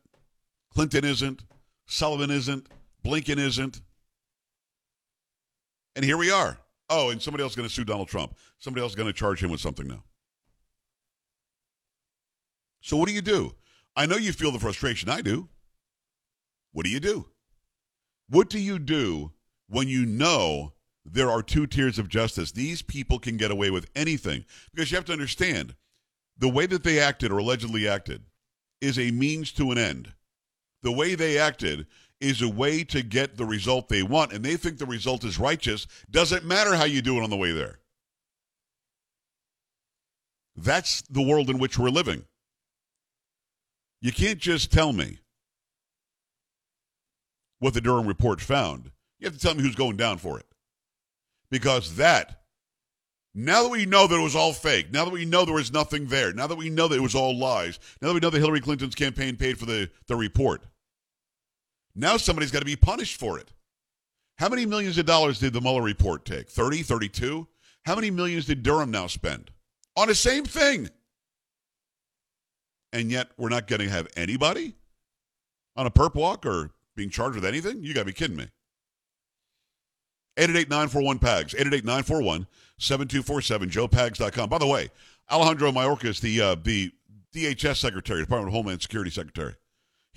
Clinton 0.73 1.05
isn't. 1.05 1.43
Sullivan 1.85 2.31
isn't. 2.31 2.67
Blinken 3.07 3.37
isn't. 3.37 3.81
And 5.95 6.03
here 6.03 6.17
we 6.17 6.29
are. 6.29 6.57
Oh, 6.89 7.09
and 7.09 7.21
somebody 7.21 7.43
else 7.43 7.53
is 7.53 7.55
going 7.55 7.67
to 7.67 7.73
sue 7.73 7.85
Donald 7.85 8.07
Trump. 8.07 8.35
Somebody 8.59 8.81
else 8.81 8.91
is 8.91 8.95
going 8.95 9.07
to 9.07 9.13
charge 9.13 9.41
him 9.41 9.49
with 9.49 9.61
something 9.61 9.87
now. 9.87 10.03
So 12.81 12.97
what 12.97 13.07
do 13.07 13.13
you 13.13 13.21
do? 13.21 13.55
I 13.95 14.05
know 14.05 14.17
you 14.17 14.31
feel 14.31 14.51
the 14.51 14.59
frustration. 14.59 15.09
I 15.09 15.21
do. 15.21 15.49
What 16.71 16.85
do 16.85 16.91
you 16.91 16.99
do? 16.99 17.27
What 18.29 18.49
do 18.49 18.59
you 18.59 18.77
do 18.77 19.31
when 19.67 19.87
you 19.87 20.05
know 20.05 20.73
there 21.05 21.31
are 21.31 21.41
two 21.41 21.65
tiers 21.65 21.97
of 21.97 22.09
justice? 22.09 22.51
These 22.51 22.81
people 22.81 23.19
can 23.19 23.37
get 23.37 23.51
away 23.51 23.69
with 23.69 23.89
anything 23.95 24.45
because 24.73 24.91
you 24.91 24.97
have 24.97 25.05
to 25.05 25.13
understand 25.13 25.75
the 26.37 26.49
way 26.49 26.65
that 26.67 26.83
they 26.83 26.99
acted 26.99 27.31
or 27.31 27.39
allegedly 27.39 27.87
acted 27.87 28.23
is 28.81 28.99
a 28.99 29.11
means 29.11 29.51
to 29.53 29.71
an 29.71 29.77
end. 29.77 30.13
The 30.83 30.91
way 30.91 31.15
they 31.15 31.39
acted 31.39 31.87
is 32.19 32.41
a 32.41 32.49
way 32.49 32.83
to 32.83 33.01
get 33.03 33.37
the 33.37 33.45
result 33.45 33.89
they 33.89 34.03
want, 34.03 34.33
and 34.33 34.43
they 34.43 34.57
think 34.57 34.77
the 34.77 34.85
result 34.85 35.23
is 35.23 35.37
righteous. 35.39 35.87
Doesn't 36.09 36.45
matter 36.45 36.75
how 36.75 36.85
you 36.85 37.01
do 37.01 37.17
it 37.17 37.23
on 37.23 37.29
the 37.29 37.37
way 37.37 37.51
there. 37.51 37.79
That's 40.55 41.03
the 41.03 41.21
world 41.21 41.49
in 41.49 41.59
which 41.59 41.77
we're 41.77 41.89
living. 41.89 42.25
You 44.01 44.11
can't 44.11 44.39
just 44.39 44.71
tell 44.71 44.93
me 44.93 45.19
what 47.59 47.73
the 47.73 47.81
Durham 47.81 48.07
report 48.07 48.41
found. 48.41 48.91
You 49.19 49.25
have 49.25 49.33
to 49.33 49.39
tell 49.39 49.55
me 49.55 49.63
who's 49.63 49.75
going 49.75 49.97
down 49.97 50.17
for 50.17 50.39
it. 50.39 50.45
Because 51.49 51.95
that, 51.95 52.41
now 53.33 53.63
that 53.63 53.69
we 53.69 53.85
know 53.85 54.07
that 54.07 54.19
it 54.19 54.23
was 54.23 54.35
all 54.35 54.53
fake, 54.53 54.91
now 54.91 55.05
that 55.05 55.13
we 55.13 55.25
know 55.25 55.45
there 55.45 55.53
was 55.53 55.71
nothing 55.71 56.07
there, 56.07 56.33
now 56.33 56.47
that 56.47 56.57
we 56.57 56.69
know 56.69 56.87
that 56.87 56.97
it 56.97 57.01
was 57.01 57.15
all 57.15 57.37
lies, 57.37 57.79
now 58.01 58.09
that 58.09 58.13
we 58.15 58.19
know 58.19 58.29
that 58.29 58.39
Hillary 58.39 58.61
Clinton's 58.61 58.95
campaign 58.95 59.35
paid 59.35 59.57
for 59.57 59.65
the, 59.65 59.89
the 60.07 60.15
report, 60.15 60.63
now 61.97 62.17
somebody's 62.17 62.51
got 62.51 62.59
to 62.59 62.65
be 62.65 62.75
punished 62.75 63.19
for 63.19 63.39
it. 63.39 63.51
How 64.37 64.49
many 64.49 64.65
millions 64.65 64.97
of 64.97 65.05
dollars 65.05 65.39
did 65.39 65.53
the 65.53 65.61
Mueller 65.61 65.81
report 65.81 66.23
take? 66.23 66.49
30, 66.49 66.83
32? 66.83 67.47
How 67.85 67.95
many 67.95 68.11
millions 68.11 68.45
did 68.45 68.61
Durham 68.63 68.91
now 68.91 69.07
spend 69.07 69.49
on 69.95 70.07
the 70.07 70.15
same 70.15 70.45
thing? 70.45 70.89
And 72.93 73.11
yet 73.11 73.29
we're 73.37 73.49
not 73.49 73.67
going 73.67 73.81
to 73.81 73.89
have 73.89 74.07
anybody 74.15 74.75
on 75.75 75.87
a 75.87 75.91
perp 75.91 76.13
walk 76.15 76.45
or 76.45 76.71
being 76.95 77.09
charged 77.09 77.35
with 77.35 77.45
anything? 77.45 77.83
You 77.83 77.93
got 77.93 78.01
to 78.01 78.05
be 78.05 78.13
kidding 78.13 78.37
me. 78.37 78.47
888-941-PAGS, 80.37 81.55
888-941-7247, 81.55 82.45
joepags.com. 82.79 84.49
By 84.49 84.59
the 84.59 84.67
way, 84.67 84.89
Alejandro 85.31 85.71
Mayorkas, 85.71 86.21
the, 86.21 86.39
uh, 86.41 86.55
the 86.63 86.91
DHS 87.33 87.77
Secretary, 87.77 88.21
Department 88.21 88.49
of 88.49 88.53
Homeland 88.53 88.83
Security 88.83 89.09
Secretary, 89.09 89.55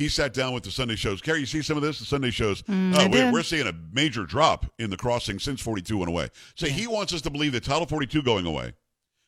he 0.01 0.09
sat 0.09 0.33
down 0.33 0.55
with 0.55 0.63
the 0.63 0.71
Sunday 0.71 0.97
shows. 0.97 1.21
Carrie, 1.21 1.41
you 1.41 1.47
see 1.47 1.61
some 1.61 1.77
of 1.77 1.83
this? 1.83 1.99
The 1.99 2.07
Sunday 2.07 2.31
shows. 2.31 2.63
Mm, 2.63 2.95
uh, 2.95 3.09
we, 3.13 3.31
we're 3.31 3.43
seeing 3.43 3.67
a 3.67 3.75
major 3.93 4.25
drop 4.25 4.65
in 4.79 4.89
the 4.89 4.97
crossing 4.97 5.39
since 5.39 5.61
42 5.61 5.99
went 5.99 6.09
away. 6.09 6.31
So 6.55 6.69
he 6.69 6.87
wants 6.87 7.13
us 7.13 7.21
to 7.21 7.31
believe 7.31 7.53
that 7.53 7.65
Title 7.65 7.85
42 7.85 8.23
going 8.23 8.47
away, 8.47 8.73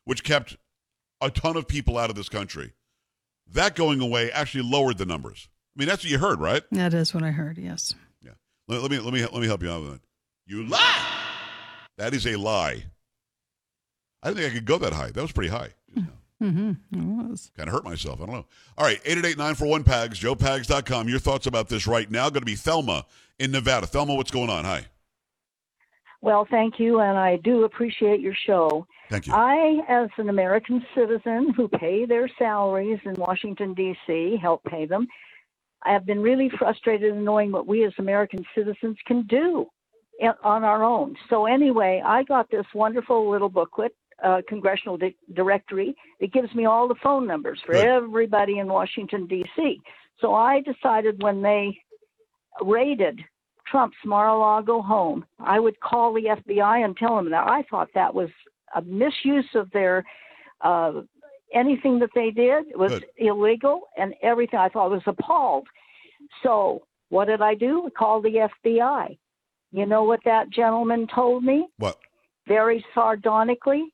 which 0.06 0.24
kept 0.24 0.56
a 1.20 1.30
ton 1.30 1.58
of 1.58 1.68
people 1.68 1.98
out 1.98 2.08
of 2.08 2.16
this 2.16 2.30
country, 2.30 2.72
that 3.52 3.76
going 3.76 4.00
away 4.00 4.32
actually 4.32 4.64
lowered 4.64 4.96
the 4.96 5.04
numbers. 5.04 5.50
I 5.76 5.80
mean, 5.80 5.88
that's 5.88 6.04
what 6.04 6.10
you 6.10 6.18
heard, 6.18 6.40
right? 6.40 6.62
That 6.72 6.94
is 6.94 7.12
what 7.12 7.22
I 7.22 7.32
heard, 7.32 7.58
yes. 7.58 7.94
Yeah. 8.24 8.30
Let, 8.66 8.80
let 8.80 8.90
me 8.90 8.98
let 8.98 9.12
me 9.12 9.20
let 9.20 9.42
me 9.42 9.46
help 9.46 9.62
you 9.62 9.70
out 9.70 9.82
with 9.82 9.92
that. 9.92 10.00
You 10.46 10.66
lie. 10.66 11.06
That 11.98 12.14
is 12.14 12.26
a 12.26 12.36
lie. 12.36 12.82
I 14.22 14.28
didn't 14.28 14.40
think 14.40 14.52
I 14.52 14.54
could 14.54 14.64
go 14.64 14.78
that 14.78 14.94
high. 14.94 15.10
That 15.10 15.20
was 15.20 15.32
pretty 15.32 15.50
high. 15.50 15.74
Mm-hmm. 16.42 16.70
It 16.92 17.28
was. 17.28 17.50
Kind 17.56 17.68
of 17.68 17.74
hurt 17.74 17.84
myself. 17.84 18.20
I 18.20 18.26
don't 18.26 18.34
know. 18.34 18.46
All 18.76 18.84
right, 18.84 19.02
888-941-PAGS, 19.04 20.20
joepags.com. 20.20 21.08
Your 21.08 21.20
thoughts 21.20 21.46
about 21.46 21.68
this 21.68 21.86
right 21.86 22.10
now. 22.10 22.28
Going 22.30 22.40
to 22.40 22.46
be 22.46 22.56
Thelma 22.56 23.06
in 23.38 23.52
Nevada. 23.52 23.86
Thelma, 23.86 24.14
what's 24.14 24.30
going 24.30 24.50
on? 24.50 24.64
Hi. 24.64 24.86
Well, 26.20 26.46
thank 26.50 26.78
you, 26.78 27.00
and 27.00 27.18
I 27.18 27.36
do 27.36 27.64
appreciate 27.64 28.20
your 28.20 28.34
show. 28.46 28.86
Thank 29.10 29.26
you. 29.26 29.34
I, 29.34 29.80
as 29.88 30.08
an 30.18 30.28
American 30.28 30.84
citizen 30.94 31.52
who 31.56 31.68
pay 31.68 32.06
their 32.06 32.30
salaries 32.38 33.00
in 33.04 33.14
Washington, 33.14 33.74
D.C., 33.74 34.38
help 34.40 34.62
pay 34.64 34.86
them, 34.86 35.08
I 35.84 35.92
have 35.92 36.06
been 36.06 36.20
really 36.20 36.48
frustrated 36.58 37.12
in 37.12 37.24
knowing 37.24 37.50
what 37.50 37.66
we 37.66 37.84
as 37.84 37.92
American 37.98 38.44
citizens 38.54 38.96
can 39.04 39.26
do 39.26 39.66
on 40.44 40.62
our 40.62 40.84
own. 40.84 41.16
So, 41.28 41.46
anyway, 41.46 42.00
I 42.04 42.22
got 42.22 42.48
this 42.50 42.66
wonderful 42.72 43.28
little 43.28 43.48
booklet, 43.48 43.92
uh, 44.22 44.42
Congressional 44.48 44.96
di- 44.96 45.16
Directory. 45.34 45.94
It 46.20 46.32
gives 46.32 46.54
me 46.54 46.66
all 46.66 46.88
the 46.88 46.94
phone 47.02 47.26
numbers 47.26 47.60
for 47.64 47.72
Good. 47.72 47.84
everybody 47.86 48.58
in 48.58 48.66
Washington, 48.66 49.26
D.C. 49.26 49.80
So, 50.20 50.34
I 50.34 50.60
decided 50.60 51.22
when 51.22 51.42
they 51.42 51.76
raided 52.60 53.20
Trump's 53.66 53.96
Mar-a-Lago 54.04 54.82
home. 54.82 55.24
I 55.40 55.58
would 55.58 55.78
call 55.80 56.12
the 56.12 56.36
FBI 56.46 56.84
and 56.84 56.96
tell 56.96 57.16
them 57.16 57.30
that 57.30 57.48
I 57.48 57.62
thought 57.70 57.88
that 57.94 58.14
was 58.14 58.28
a 58.74 58.82
misuse 58.82 59.48
of 59.54 59.70
their 59.72 60.04
uh, 60.60 61.02
anything 61.54 61.98
that 61.98 62.10
they 62.14 62.30
did 62.30 62.64
was 62.74 62.92
Good. 62.92 63.06
illegal 63.16 63.82
and 63.96 64.14
everything. 64.22 64.58
I 64.58 64.68
thought 64.68 64.90
was 64.90 65.02
appalled. 65.06 65.66
So 66.42 66.82
what 67.08 67.26
did 67.26 67.42
I 67.42 67.54
do? 67.54 67.84
I 67.86 67.90
called 67.90 68.24
the 68.24 68.48
FBI. 68.64 69.18
You 69.72 69.86
know 69.86 70.04
what 70.04 70.20
that 70.24 70.50
gentleman 70.50 71.06
told 71.12 71.44
me? 71.44 71.66
What? 71.78 71.98
Very 72.46 72.84
sardonically. 72.94 73.84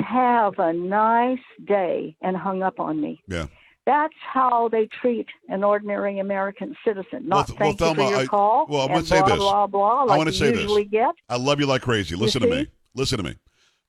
Have 0.00 0.58
a 0.58 0.72
nice 0.72 1.38
day, 1.66 2.16
and 2.22 2.36
hung 2.36 2.62
up 2.62 2.78
on 2.80 3.00
me. 3.00 3.22
Yeah. 3.28 3.46
That's 3.86 4.14
how 4.32 4.68
they 4.68 4.86
treat 5.00 5.26
an 5.48 5.64
ordinary 5.64 6.18
American 6.18 6.76
citizen. 6.84 7.26
Well, 7.28 7.38
Not 7.40 7.46
th- 7.46 7.58
thank 7.58 7.80
well, 7.80 7.90
you 7.90 7.94
for 7.96 8.10
your 8.10 8.20
I- 8.20 8.26
call. 8.26 8.66
well, 8.68 8.82
I'm 8.82 8.88
gonna 8.88 9.02
say 9.04 9.18
blah, 9.20 9.28
this. 9.28 9.38
Blah 9.38 9.66
blah 9.66 10.00
I 10.00 10.04
Like 10.04 10.18
wanna 10.18 10.30
you 10.30 10.36
say 10.36 10.50
this. 10.52 10.88
get. 10.90 11.14
I 11.28 11.36
love 11.36 11.58
you 11.58 11.66
like 11.66 11.80
crazy. 11.82 12.14
Listen 12.14 12.42
to 12.42 12.48
see? 12.48 12.54
me. 12.54 12.66
Listen 12.94 13.16
to 13.18 13.24
me. 13.24 13.36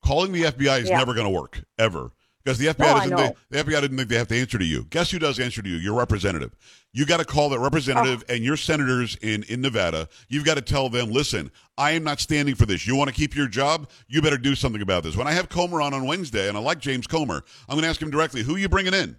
Calling 0.04 0.32
the 0.32 0.44
FBI 0.46 0.80
is 0.80 0.90
Yeah. 0.90 0.98
never 1.00 1.14
going 1.14 1.26
to 1.26 1.30
work 1.38 1.62
ever 1.78 2.12
because 2.44 2.58
the 2.58 2.68
FBI 2.68 2.80
No, 2.80 2.94
doesn't. 3.00 3.18
Think, 3.18 3.36
the 3.50 3.58
FBI 3.64 3.82
didn't 3.82 3.98
think 3.98 4.10
they 4.10 4.16
have 4.18 4.28
to 4.30 4.40
answer 4.40 4.58
to 4.58 4.66
you. 4.66 4.86
Guess 4.90 5.12
who 5.12 5.20
does 5.20 5.40
answer 5.40 5.62
to 5.62 5.70
you? 5.70 5.76
Your 5.78 5.94
representative. 5.96 6.56
You 6.94 7.06
got 7.06 7.18
to 7.18 7.26
call 7.26 7.50
that 7.50 7.60
representative 7.60 8.24
Oh. 8.28 8.34
and 8.34 8.44
your 8.44 8.58
senators 8.58 9.16
in 9.22 9.44
in 9.44 9.62
Nevada. 9.62 10.10
You've 10.28 10.46
got 10.46 10.56
to 10.56 10.62
tell 10.62 10.90
them, 10.90 11.12
listen, 11.12 11.52
I 11.78 11.92
am 11.92 12.04
not 12.04 12.20
standing 12.20 12.56
for 12.56 12.66
this. 12.66 12.88
You 12.88 12.96
want 12.96 13.10
to 13.10 13.16
keep 13.16 13.36
your 13.36 13.48
job? 13.48 13.90
You 14.08 14.22
better 14.22 14.38
do 14.38 14.56
something 14.56 14.82
about 14.82 15.04
this. 15.04 15.16
When 15.16 15.28
I 15.28 15.34
have 15.34 15.50
Comer 15.50 15.82
on 15.82 15.94
on 15.94 16.06
Wednesday, 16.06 16.48
and 16.50 16.58
I 16.58 16.62
like 16.62 16.80
James 16.80 17.06
Comer, 17.08 17.44
I'm 17.68 17.76
going 17.76 17.84
to 17.84 17.90
ask 17.90 18.02
him 18.02 18.10
directly, 18.10 18.42
who 18.44 18.56
are 18.56 18.60
you 18.60 18.70
bringing 18.70 18.94
in? 18.94 19.18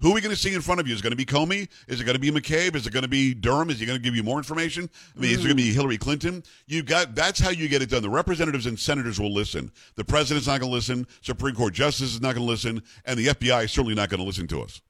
Who 0.00 0.12
are 0.12 0.14
we 0.14 0.20
going 0.20 0.34
to 0.34 0.40
see 0.40 0.54
in 0.54 0.62
front 0.62 0.80
of 0.80 0.88
you? 0.88 0.94
Is 0.94 1.00
it 1.00 1.02
going 1.02 1.10
to 1.10 1.16
be 1.16 1.26
Comey? 1.26 1.68
Is 1.86 2.00
it 2.00 2.04
going 2.04 2.14
to 2.14 2.20
be 2.20 2.30
McCabe? 2.30 2.74
Is 2.74 2.86
it 2.86 2.92
going 2.92 3.02
to 3.02 3.08
be 3.08 3.34
Durham? 3.34 3.68
Is 3.68 3.80
he 3.80 3.86
going 3.86 3.98
to 3.98 4.02
give 4.02 4.16
you 4.16 4.22
more 4.22 4.38
information? 4.38 4.88
I 5.16 5.20
mean, 5.20 5.32
is 5.32 5.40
it 5.40 5.42
going 5.42 5.50
to 5.50 5.62
be 5.62 5.72
Hillary 5.72 5.98
Clinton? 5.98 6.42
You 6.66 6.82
got 6.82 7.14
that's 7.14 7.38
how 7.38 7.50
you 7.50 7.68
get 7.68 7.82
it 7.82 7.90
done. 7.90 8.02
The 8.02 8.08
representatives 8.08 8.66
and 8.66 8.78
senators 8.78 9.20
will 9.20 9.32
listen. 9.32 9.70
The 9.96 10.04
president's 10.04 10.46
not 10.46 10.60
going 10.60 10.70
to 10.70 10.74
listen. 10.74 11.06
Supreme 11.20 11.54
Court 11.54 11.74
justice 11.74 12.14
is 12.14 12.20
not 12.20 12.34
going 12.34 12.46
to 12.46 12.50
listen, 12.50 12.82
and 13.04 13.18
the 13.18 13.28
FBI 13.28 13.64
is 13.64 13.72
certainly 13.72 13.94
not 13.94 14.08
going 14.08 14.20
to 14.20 14.26
listen 14.26 14.46
to 14.48 14.62
us. 14.62 14.80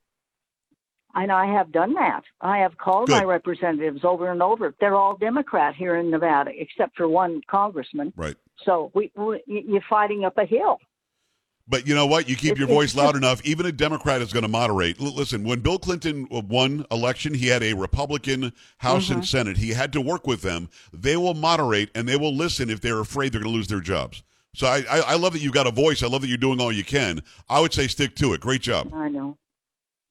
And 1.14 1.32
I 1.32 1.46
have 1.46 1.72
done 1.72 1.94
that. 1.94 2.22
I 2.40 2.58
have 2.58 2.78
called 2.78 3.08
Good. 3.08 3.16
my 3.16 3.24
representatives 3.24 4.04
over 4.04 4.30
and 4.30 4.40
over. 4.40 4.74
They're 4.78 4.94
all 4.94 5.16
Democrat 5.16 5.74
here 5.74 5.96
in 5.96 6.10
Nevada, 6.10 6.52
except 6.54 6.96
for 6.96 7.08
one 7.08 7.40
congressman. 7.50 8.12
Right. 8.16 8.36
So 8.64 8.92
we, 8.94 9.10
we 9.16 9.42
you're 9.46 9.82
fighting 9.88 10.24
up 10.24 10.38
a 10.38 10.44
hill. 10.44 10.78
But 11.70 11.86
you 11.86 11.94
know 11.94 12.04
what? 12.06 12.28
You 12.28 12.36
keep 12.36 12.58
your 12.58 12.66
voice 12.78 12.94
loud 12.94 13.16
enough. 13.16 13.40
Even 13.44 13.64
a 13.64 13.72
Democrat 13.72 14.20
is 14.20 14.32
going 14.32 14.42
to 14.42 14.48
moderate. 14.48 15.00
L- 15.00 15.14
listen, 15.14 15.44
when 15.44 15.60
Bill 15.60 15.78
Clinton 15.78 16.26
won 16.30 16.84
election, 16.90 17.32
he 17.32 17.46
had 17.46 17.62
a 17.62 17.72
Republican 17.74 18.52
House 18.78 19.04
Mm-hmm. 19.04 19.12
and 19.14 19.26
Senate. 19.26 19.56
He 19.56 19.70
had 19.70 19.92
to 19.94 20.00
work 20.00 20.26
with 20.26 20.42
them. 20.42 20.68
They 20.92 21.16
will 21.16 21.34
moderate 21.34 21.90
and 21.94 22.08
they 22.08 22.16
will 22.16 22.34
listen 22.36 22.68
if 22.68 22.80
they're 22.80 23.00
afraid 23.00 23.32
they're 23.32 23.40
going 23.40 23.52
to 23.52 23.56
lose 23.56 23.68
their 23.68 23.80
jobs. 23.80 24.22
So 24.52 24.66
I, 24.66 24.84
I, 24.90 24.98
I 25.00 25.14
love 25.14 25.32
that 25.34 25.40
you've 25.42 25.52
got 25.52 25.68
a 25.68 25.70
voice. 25.70 26.02
I 26.02 26.08
love 26.08 26.22
that 26.22 26.28
you're 26.28 26.36
doing 26.36 26.60
all 26.60 26.72
you 26.72 26.82
can. 26.84 27.22
I 27.48 27.60
would 27.60 27.72
say 27.72 27.86
stick 27.86 28.16
to 28.16 28.32
it. 28.32 28.40
Great 28.40 28.62
job. 28.62 28.92
I 28.92 29.08
know, 29.08 29.38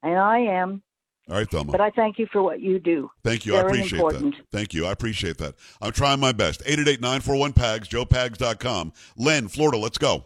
and 0.01 0.17
I 0.17 0.39
am. 0.39 0.81
All 1.29 1.35
right, 1.35 1.47
Thelma. 1.47 1.71
But 1.73 1.81
I 1.81 1.89
thank 1.91 2.17
you 2.17 2.25
for 2.31 2.41
what 2.41 2.59
you 2.61 2.79
do. 2.79 3.11
Thank 3.23 3.45
you. 3.45 3.55
I 3.55 3.59
appreciate 3.59 3.99
important. 3.99 4.37
that. 4.37 4.45
Thank 4.51 4.73
you. 4.73 4.85
I 4.87 4.91
appreciate 4.93 5.37
that. 5.39 5.55
I'm 5.81 5.91
trying 5.91 6.19
my 6.21 6.31
best. 6.31 6.63
888-941-PAGS, 6.65 7.87
joepags.com. 7.89 8.93
Len, 9.17 9.47
Florida, 9.47 9.77
let's 9.77 9.97
go. 9.99 10.25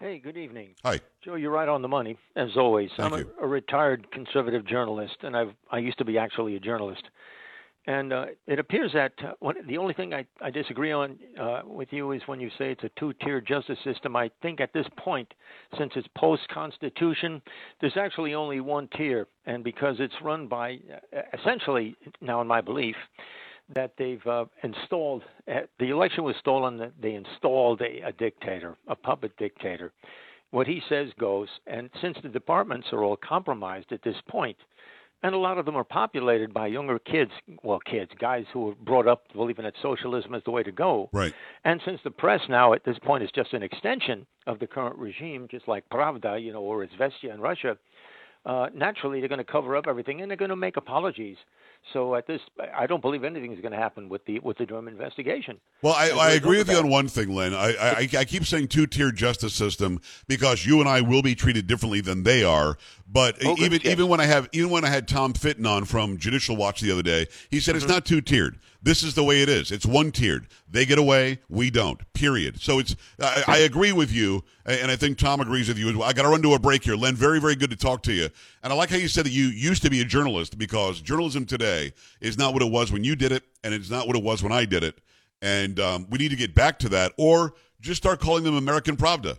Hey, 0.00 0.18
good 0.18 0.38
evening. 0.38 0.70
Hi. 0.82 0.98
Joe, 1.22 1.34
you're 1.34 1.50
right 1.50 1.68
on 1.68 1.82
the 1.82 1.88
money, 1.88 2.16
as 2.34 2.56
always. 2.56 2.88
Thank 2.96 3.12
I'm 3.12 3.18
you. 3.18 3.30
a, 3.38 3.44
a 3.44 3.46
retired 3.46 4.10
conservative 4.12 4.66
journalist, 4.66 5.16
and 5.20 5.36
I've 5.36 5.52
I 5.70 5.76
used 5.76 5.98
to 5.98 6.06
be 6.06 6.16
actually 6.16 6.56
a 6.56 6.58
journalist. 6.58 7.02
And 7.86 8.10
uh, 8.10 8.26
it 8.46 8.58
appears 8.58 8.92
that 8.94 9.12
uh, 9.22 9.32
one, 9.40 9.56
the 9.68 9.76
only 9.76 9.92
thing 9.92 10.14
I, 10.14 10.24
I 10.40 10.48
disagree 10.50 10.90
on 10.90 11.18
uh, 11.38 11.60
with 11.66 11.88
you 11.92 12.12
is 12.12 12.22
when 12.24 12.40
you 12.40 12.48
say 12.56 12.70
it's 12.72 12.82
a 12.82 12.90
two-tier 12.98 13.42
justice 13.42 13.76
system. 13.84 14.16
I 14.16 14.30
think 14.40 14.62
at 14.62 14.72
this 14.72 14.86
point, 14.96 15.34
since 15.76 15.92
it's 15.94 16.08
post-constitution, 16.16 17.42
there's 17.82 17.98
actually 17.98 18.32
only 18.32 18.60
one 18.60 18.88
tier, 18.96 19.26
and 19.44 19.62
because 19.62 19.96
it's 19.98 20.14
run 20.22 20.46
by 20.46 20.78
uh, 21.14 21.20
essentially, 21.38 21.94
now 22.22 22.40
in 22.40 22.46
my 22.46 22.62
belief, 22.62 22.96
that 23.74 23.92
they've 23.98 24.24
uh, 24.26 24.46
installed. 24.62 25.22
Uh, 25.48 25.60
the 25.78 25.90
election 25.90 26.24
was 26.24 26.36
stolen. 26.40 26.92
They 27.00 27.14
installed 27.14 27.80
a, 27.82 28.08
a 28.08 28.12
dictator, 28.12 28.76
a 28.88 28.96
puppet 28.96 29.36
dictator. 29.36 29.92
What 30.50 30.66
he 30.66 30.82
says 30.88 31.08
goes. 31.18 31.48
And 31.66 31.90
since 32.00 32.16
the 32.22 32.28
departments 32.28 32.88
are 32.92 33.04
all 33.04 33.16
compromised 33.16 33.92
at 33.92 34.02
this 34.02 34.16
point, 34.28 34.56
and 35.22 35.34
a 35.34 35.38
lot 35.38 35.58
of 35.58 35.66
them 35.66 35.76
are 35.76 35.84
populated 35.84 36.54
by 36.54 36.66
younger 36.66 36.98
kids, 36.98 37.30
well, 37.62 37.78
kids, 37.80 38.10
guys 38.18 38.44
who 38.52 38.60
were 38.66 38.74
brought 38.74 39.06
up 39.06 39.24
believing 39.34 39.64
that 39.64 39.74
socialism 39.82 40.34
is 40.34 40.42
the 40.44 40.50
way 40.50 40.62
to 40.62 40.72
go. 40.72 41.10
Right. 41.12 41.34
And 41.64 41.80
since 41.84 42.00
the 42.02 42.10
press 42.10 42.40
now 42.48 42.72
at 42.72 42.84
this 42.84 42.98
point 43.04 43.22
is 43.22 43.30
just 43.34 43.52
an 43.52 43.62
extension 43.62 44.26
of 44.46 44.58
the 44.58 44.66
current 44.66 44.96
regime, 44.96 45.46
just 45.50 45.68
like 45.68 45.84
Pravda, 45.90 46.42
you 46.42 46.52
know, 46.52 46.62
or 46.62 46.86
Izvestia 46.86 47.34
in 47.34 47.40
Russia, 47.40 47.76
uh, 48.46 48.68
naturally 48.74 49.20
they're 49.20 49.28
going 49.28 49.38
to 49.38 49.44
cover 49.44 49.76
up 49.76 49.86
everything 49.86 50.20
and 50.22 50.30
they're 50.30 50.36
going 50.36 50.48
to 50.50 50.56
make 50.56 50.76
apologies. 50.76 51.36
So 51.94 52.14
at 52.14 52.26
this, 52.26 52.40
I 52.76 52.86
don't 52.86 53.00
believe 53.00 53.24
anything 53.24 53.52
is 53.54 53.60
going 53.60 53.72
to 53.72 53.78
happen 53.78 54.10
with 54.10 54.22
the 54.26 54.38
with 54.40 54.58
the 54.58 54.66
Durham 54.66 54.86
investigation. 54.86 55.58
Well, 55.80 55.94
I, 55.94 56.10
I 56.10 56.30
agree 56.32 56.58
with 56.58 56.68
you 56.70 56.76
on 56.76 56.88
one 56.90 57.08
thing, 57.08 57.34
Lynn. 57.34 57.54
I, 57.54 57.74
I, 57.74 58.08
I 58.18 58.24
keep 58.26 58.44
saying 58.44 58.68
two 58.68 58.86
tier 58.86 59.10
justice 59.10 59.54
system 59.54 59.98
because 60.28 60.66
you 60.66 60.80
and 60.80 60.88
I 60.88 61.00
will 61.00 61.22
be 61.22 61.34
treated 61.34 61.66
differently 61.66 62.02
than 62.02 62.22
they 62.22 62.44
are. 62.44 62.76
But 63.10 63.36
Oh, 63.44 63.56
even 63.58 63.80
even 63.86 64.08
when 64.08 64.20
I 64.20 64.26
have 64.26 64.48
even 64.52 64.70
when 64.70 64.84
I 64.84 64.88
had 64.88 65.08
Tom 65.08 65.32
Fitton 65.32 65.64
on 65.64 65.86
from 65.86 66.18
Judicial 66.18 66.54
Watch 66.54 66.80
the 66.82 66.92
other 66.92 67.02
day, 67.02 67.26
he 67.50 67.60
said 67.60 67.76
it's 67.76 67.84
Mm-hmm. 67.86 67.94
not 67.94 68.04
two 68.04 68.20
tiered. 68.20 68.58
This 68.82 69.02
is 69.02 69.14
the 69.14 69.24
way 69.24 69.42
it 69.42 69.48
is. 69.48 69.70
It's 69.70 69.84
one 69.84 70.10
tiered. 70.10 70.48
They 70.68 70.86
get 70.86 70.98
away, 70.98 71.40
we 71.48 71.70
don't. 71.70 72.00
Period. 72.14 72.60
So 72.60 72.78
it's. 72.78 72.96
I, 73.20 73.44
I 73.46 73.58
agree 73.58 73.92
with 73.92 74.10
you, 74.10 74.42
and 74.64 74.90
I 74.90 74.96
think 74.96 75.18
Tom 75.18 75.40
agrees 75.40 75.68
with 75.68 75.76
you 75.76 75.90
as 75.90 75.96
well. 75.96 76.08
I 76.08 76.14
got 76.14 76.22
to 76.22 76.28
run 76.28 76.40
to 76.42 76.54
a 76.54 76.58
break 76.58 76.84
here, 76.84 76.96
Len. 76.96 77.14
Very 77.14 77.40
very 77.40 77.56
good 77.56 77.70
to 77.70 77.76
talk 77.76 78.02
to 78.04 78.12
you. 78.12 78.28
And 78.62 78.72
I 78.72 78.76
like 78.76 78.88
how 78.88 78.96
you 78.96 79.08
said 79.08 79.26
that 79.26 79.32
you 79.32 79.46
used 79.46 79.82
to 79.82 79.90
be 79.90 80.00
a 80.00 80.04
journalist 80.04 80.56
because 80.56 81.00
journalism 81.00 81.44
today 81.44 81.92
is 82.20 82.38
not 82.38 82.54
what 82.54 82.62
it 82.62 82.70
was 82.70 82.90
when 82.90 83.04
you 83.04 83.16
did 83.16 83.32
it, 83.32 83.42
and 83.62 83.74
it's 83.74 83.90
not 83.90 84.06
what 84.06 84.16
it 84.16 84.22
was 84.22 84.42
when 84.42 84.52
I 84.52 84.64
did 84.64 84.82
it. 84.82 84.98
And 85.42 85.78
um, 85.78 86.06
we 86.10 86.18
need 86.18 86.30
to 86.30 86.36
get 86.36 86.54
back 86.54 86.78
to 86.80 86.88
that, 86.90 87.12
or 87.18 87.54
just 87.80 88.00
start 88.00 88.20
calling 88.20 88.44
them 88.44 88.56
American 88.56 88.96
Pravda, 88.96 89.38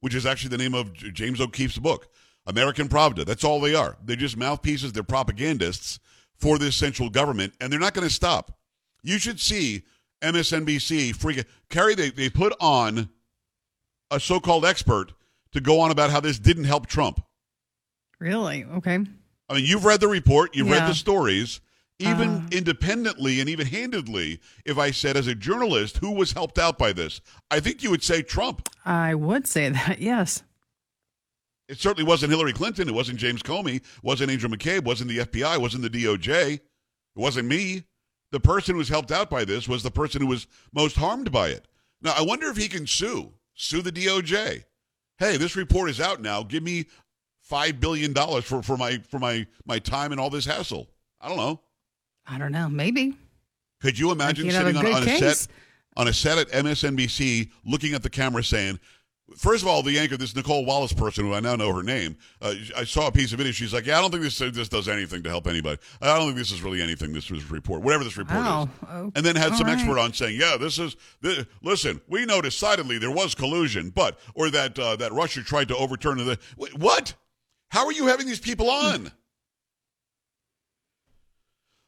which 0.00 0.14
is 0.14 0.24
actually 0.24 0.50
the 0.50 0.58
name 0.58 0.74
of 0.74 0.92
James 0.94 1.40
O'Keefe's 1.40 1.78
book. 1.78 2.08
American 2.46 2.88
Pravda. 2.88 3.24
That's 3.24 3.44
all 3.44 3.60
they 3.60 3.74
are. 3.74 3.96
They're 4.04 4.16
just 4.16 4.36
mouthpieces. 4.36 4.92
They're 4.92 5.02
propagandists 5.02 6.00
for 6.38 6.58
this 6.58 6.74
central 6.74 7.08
government, 7.08 7.54
and 7.60 7.72
they're 7.72 7.78
not 7.78 7.94
going 7.94 8.06
to 8.06 8.12
stop. 8.12 8.58
You 9.02 9.18
should 9.18 9.40
see 9.40 9.82
MSNBC 10.22 11.16
freaking 11.16 11.44
Carrie. 11.68 11.94
They 11.94 12.10
they 12.10 12.30
put 12.30 12.52
on 12.60 13.08
a 14.10 14.20
so-called 14.20 14.64
expert 14.64 15.12
to 15.52 15.60
go 15.60 15.80
on 15.80 15.90
about 15.90 16.10
how 16.10 16.20
this 16.20 16.38
didn't 16.38 16.64
help 16.64 16.86
Trump. 16.86 17.24
Really? 18.18 18.64
Okay. 18.64 18.98
I 19.48 19.54
mean, 19.54 19.64
you've 19.64 19.84
read 19.84 20.00
the 20.00 20.08
report, 20.08 20.54
you've 20.54 20.70
read 20.70 20.88
the 20.88 20.94
stories. 20.94 21.60
Even 21.98 22.28
Uh. 22.28 22.48
independently 22.50 23.38
and 23.40 23.48
even 23.48 23.66
handedly, 23.66 24.40
if 24.64 24.76
I 24.78 24.90
said 24.90 25.16
as 25.16 25.26
a 25.28 25.34
journalist 25.36 25.98
who 25.98 26.10
was 26.10 26.32
helped 26.32 26.58
out 26.58 26.76
by 26.78 26.92
this, 26.92 27.20
I 27.50 27.60
think 27.60 27.82
you 27.82 27.90
would 27.90 28.02
say 28.02 28.22
Trump. 28.22 28.68
I 28.84 29.14
would 29.14 29.46
say 29.46 29.68
that, 29.68 30.00
yes. 30.00 30.42
It 31.68 31.78
certainly 31.78 32.08
wasn't 32.08 32.30
Hillary 32.32 32.52
Clinton. 32.52 32.88
It 32.88 32.94
wasn't 32.94 33.18
James 33.18 33.42
Comey. 33.42 33.76
It 33.76 33.82
wasn't 34.02 34.30
Angel 34.32 34.50
McCabe. 34.50 34.78
It 34.78 34.84
wasn't 34.84 35.10
the 35.10 35.18
FBI. 35.18 35.54
It 35.54 35.60
wasn't 35.60 35.82
the 35.84 35.90
DOJ. 35.90 36.54
It 36.54 36.60
wasn't 37.14 37.46
me. 37.48 37.84
The 38.32 38.40
person 38.40 38.74
who 38.74 38.78
was 38.78 38.88
helped 38.88 39.12
out 39.12 39.30
by 39.30 39.44
this 39.44 39.68
was 39.68 39.82
the 39.82 39.90
person 39.90 40.20
who 40.20 40.26
was 40.26 40.46
most 40.72 40.96
harmed 40.96 41.30
by 41.30 41.48
it. 41.48 41.66
Now, 42.00 42.14
I 42.16 42.22
wonder 42.22 42.48
if 42.48 42.56
he 42.56 42.68
can 42.68 42.86
sue, 42.86 43.32
sue 43.54 43.82
the 43.82 43.92
DOJ. 43.92 44.64
Hey, 45.18 45.36
this 45.36 45.54
report 45.54 45.88
is 45.90 46.00
out 46.00 46.20
now. 46.20 46.42
Give 46.42 46.62
me 46.62 46.86
five 47.42 47.78
billion 47.78 48.12
dollars 48.12 48.44
for, 48.44 48.62
for 48.62 48.76
my 48.76 48.98
for 49.08 49.18
my 49.18 49.46
my 49.66 49.78
time 49.78 50.10
and 50.10 50.20
all 50.20 50.30
this 50.30 50.46
hassle. 50.46 50.88
I 51.20 51.28
don't 51.28 51.36
know. 51.36 51.60
I 52.26 52.38
don't 52.38 52.52
know. 52.52 52.68
Maybe. 52.68 53.14
Could 53.80 53.98
you 53.98 54.10
imagine 54.10 54.50
sitting 54.50 54.76
on, 54.76 54.86
on 54.86 55.06
a 55.06 55.18
set 55.18 55.46
on 55.96 56.08
a 56.08 56.12
set 56.12 56.38
at 56.38 56.48
MSNBC, 56.48 57.50
looking 57.64 57.92
at 57.94 58.02
the 58.02 58.10
camera, 58.10 58.42
saying, 58.42 58.80
First 59.36 59.62
of 59.62 59.68
all, 59.68 59.82
the 59.82 59.98
anchor, 59.98 60.16
this 60.16 60.34
Nicolle 60.34 60.64
Wallace 60.64 60.92
person, 60.92 61.24
who 61.24 61.34
I 61.34 61.40
now 61.40 61.56
know 61.56 61.72
her 61.74 61.82
name, 61.82 62.16
uh, 62.40 62.54
I 62.76 62.84
saw 62.84 63.06
a 63.08 63.12
piece 63.12 63.32
of 63.32 63.38
video. 63.38 63.52
She's 63.52 63.72
like, 63.72 63.86
"Yeah, 63.86 63.98
I 63.98 64.00
don't 64.00 64.10
think 64.10 64.22
this 64.22 64.38
this 64.38 64.68
does 64.68 64.88
anything 64.88 65.22
to 65.22 65.28
help 65.28 65.46
anybody. 65.46 65.80
I 66.00 66.16
don't 66.18 66.26
think 66.28 66.38
this 66.38 66.50
is 66.52 66.62
really 66.62 66.80
anything. 66.82 67.12
This 67.12 67.30
was 67.30 67.50
report, 67.50 67.82
whatever 67.82 68.04
this 68.04 68.16
report 68.16 68.38
Wow. 68.40 68.62
is." 68.64 68.68
Oh, 68.90 69.12
And 69.14 69.24
then 69.24 69.36
had 69.36 69.52
all 69.52 69.58
some 69.58 69.66
right. 69.66 69.78
expert 69.78 69.98
on 69.98 70.12
saying, 70.12 70.38
"Yeah, 70.40 70.56
this 70.56 70.78
is 70.78 70.96
thi- 71.22 71.46
listen. 71.62 72.00
We 72.08 72.24
know 72.26 72.40
decidedly 72.40 72.98
there 72.98 73.10
was 73.10 73.34
collusion, 73.34 73.90
but 73.90 74.18
or 74.34 74.50
that 74.50 74.78
uh, 74.78 74.96
that 74.96 75.12
Russia 75.12 75.42
tried 75.42 75.68
to 75.68 75.76
overturn 75.76 76.18
the 76.18 76.38
Wait, 76.56 76.78
what? 76.78 77.14
How 77.70 77.86
are 77.86 77.92
you 77.92 78.06
having 78.06 78.26
these 78.26 78.40
people 78.40 78.68
on?" 78.70 79.12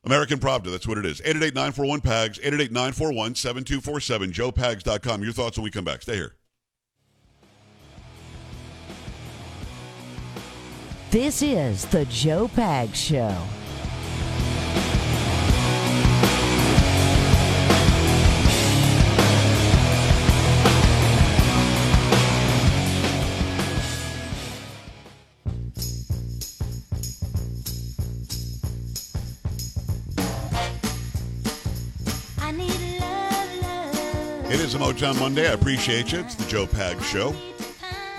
American 0.07 0.39
Pravda, 0.39 0.71
that's 0.71 0.87
what 0.87 0.99
it 0.99 1.07
is. 1.07 1.23
888-941-PAGS, 1.23 2.39
888-941-7247, 2.41 4.33
joepags.com. 4.33 5.23
Your 5.23 5.33
thoughts 5.33 5.57
when 5.57 5.65
we 5.65 5.71
come 5.71 5.85
back. 5.87 6.03
Stay 6.03 6.15
here. 6.17 6.35
This 11.15 11.43
is 11.43 11.85
The 11.85 12.05
Joe 12.07 12.49
Pag 12.49 12.93
Show. 12.93 13.33
It 34.49 34.61
is 34.61 34.75
a 34.75 34.79
Mojo 34.79 35.17
Monday. 35.21 35.49
I 35.49 35.53
appreciate 35.53 36.11
you. 36.11 36.19
It's 36.19 36.35
the 36.35 36.45
Joe 36.47 36.67
Pag 36.67 37.01
Show. 37.03 37.33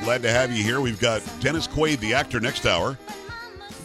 Glad 0.06 0.22
to 0.22 0.30
have 0.30 0.56
you 0.56 0.64
here. 0.64 0.82
We've 0.82 1.00
got 1.00 1.24
Dennis 1.40 1.68
Quaid, 1.68 2.00
the 2.00 2.14
actor, 2.14 2.40
next 2.40 2.68
hour. 2.68 2.96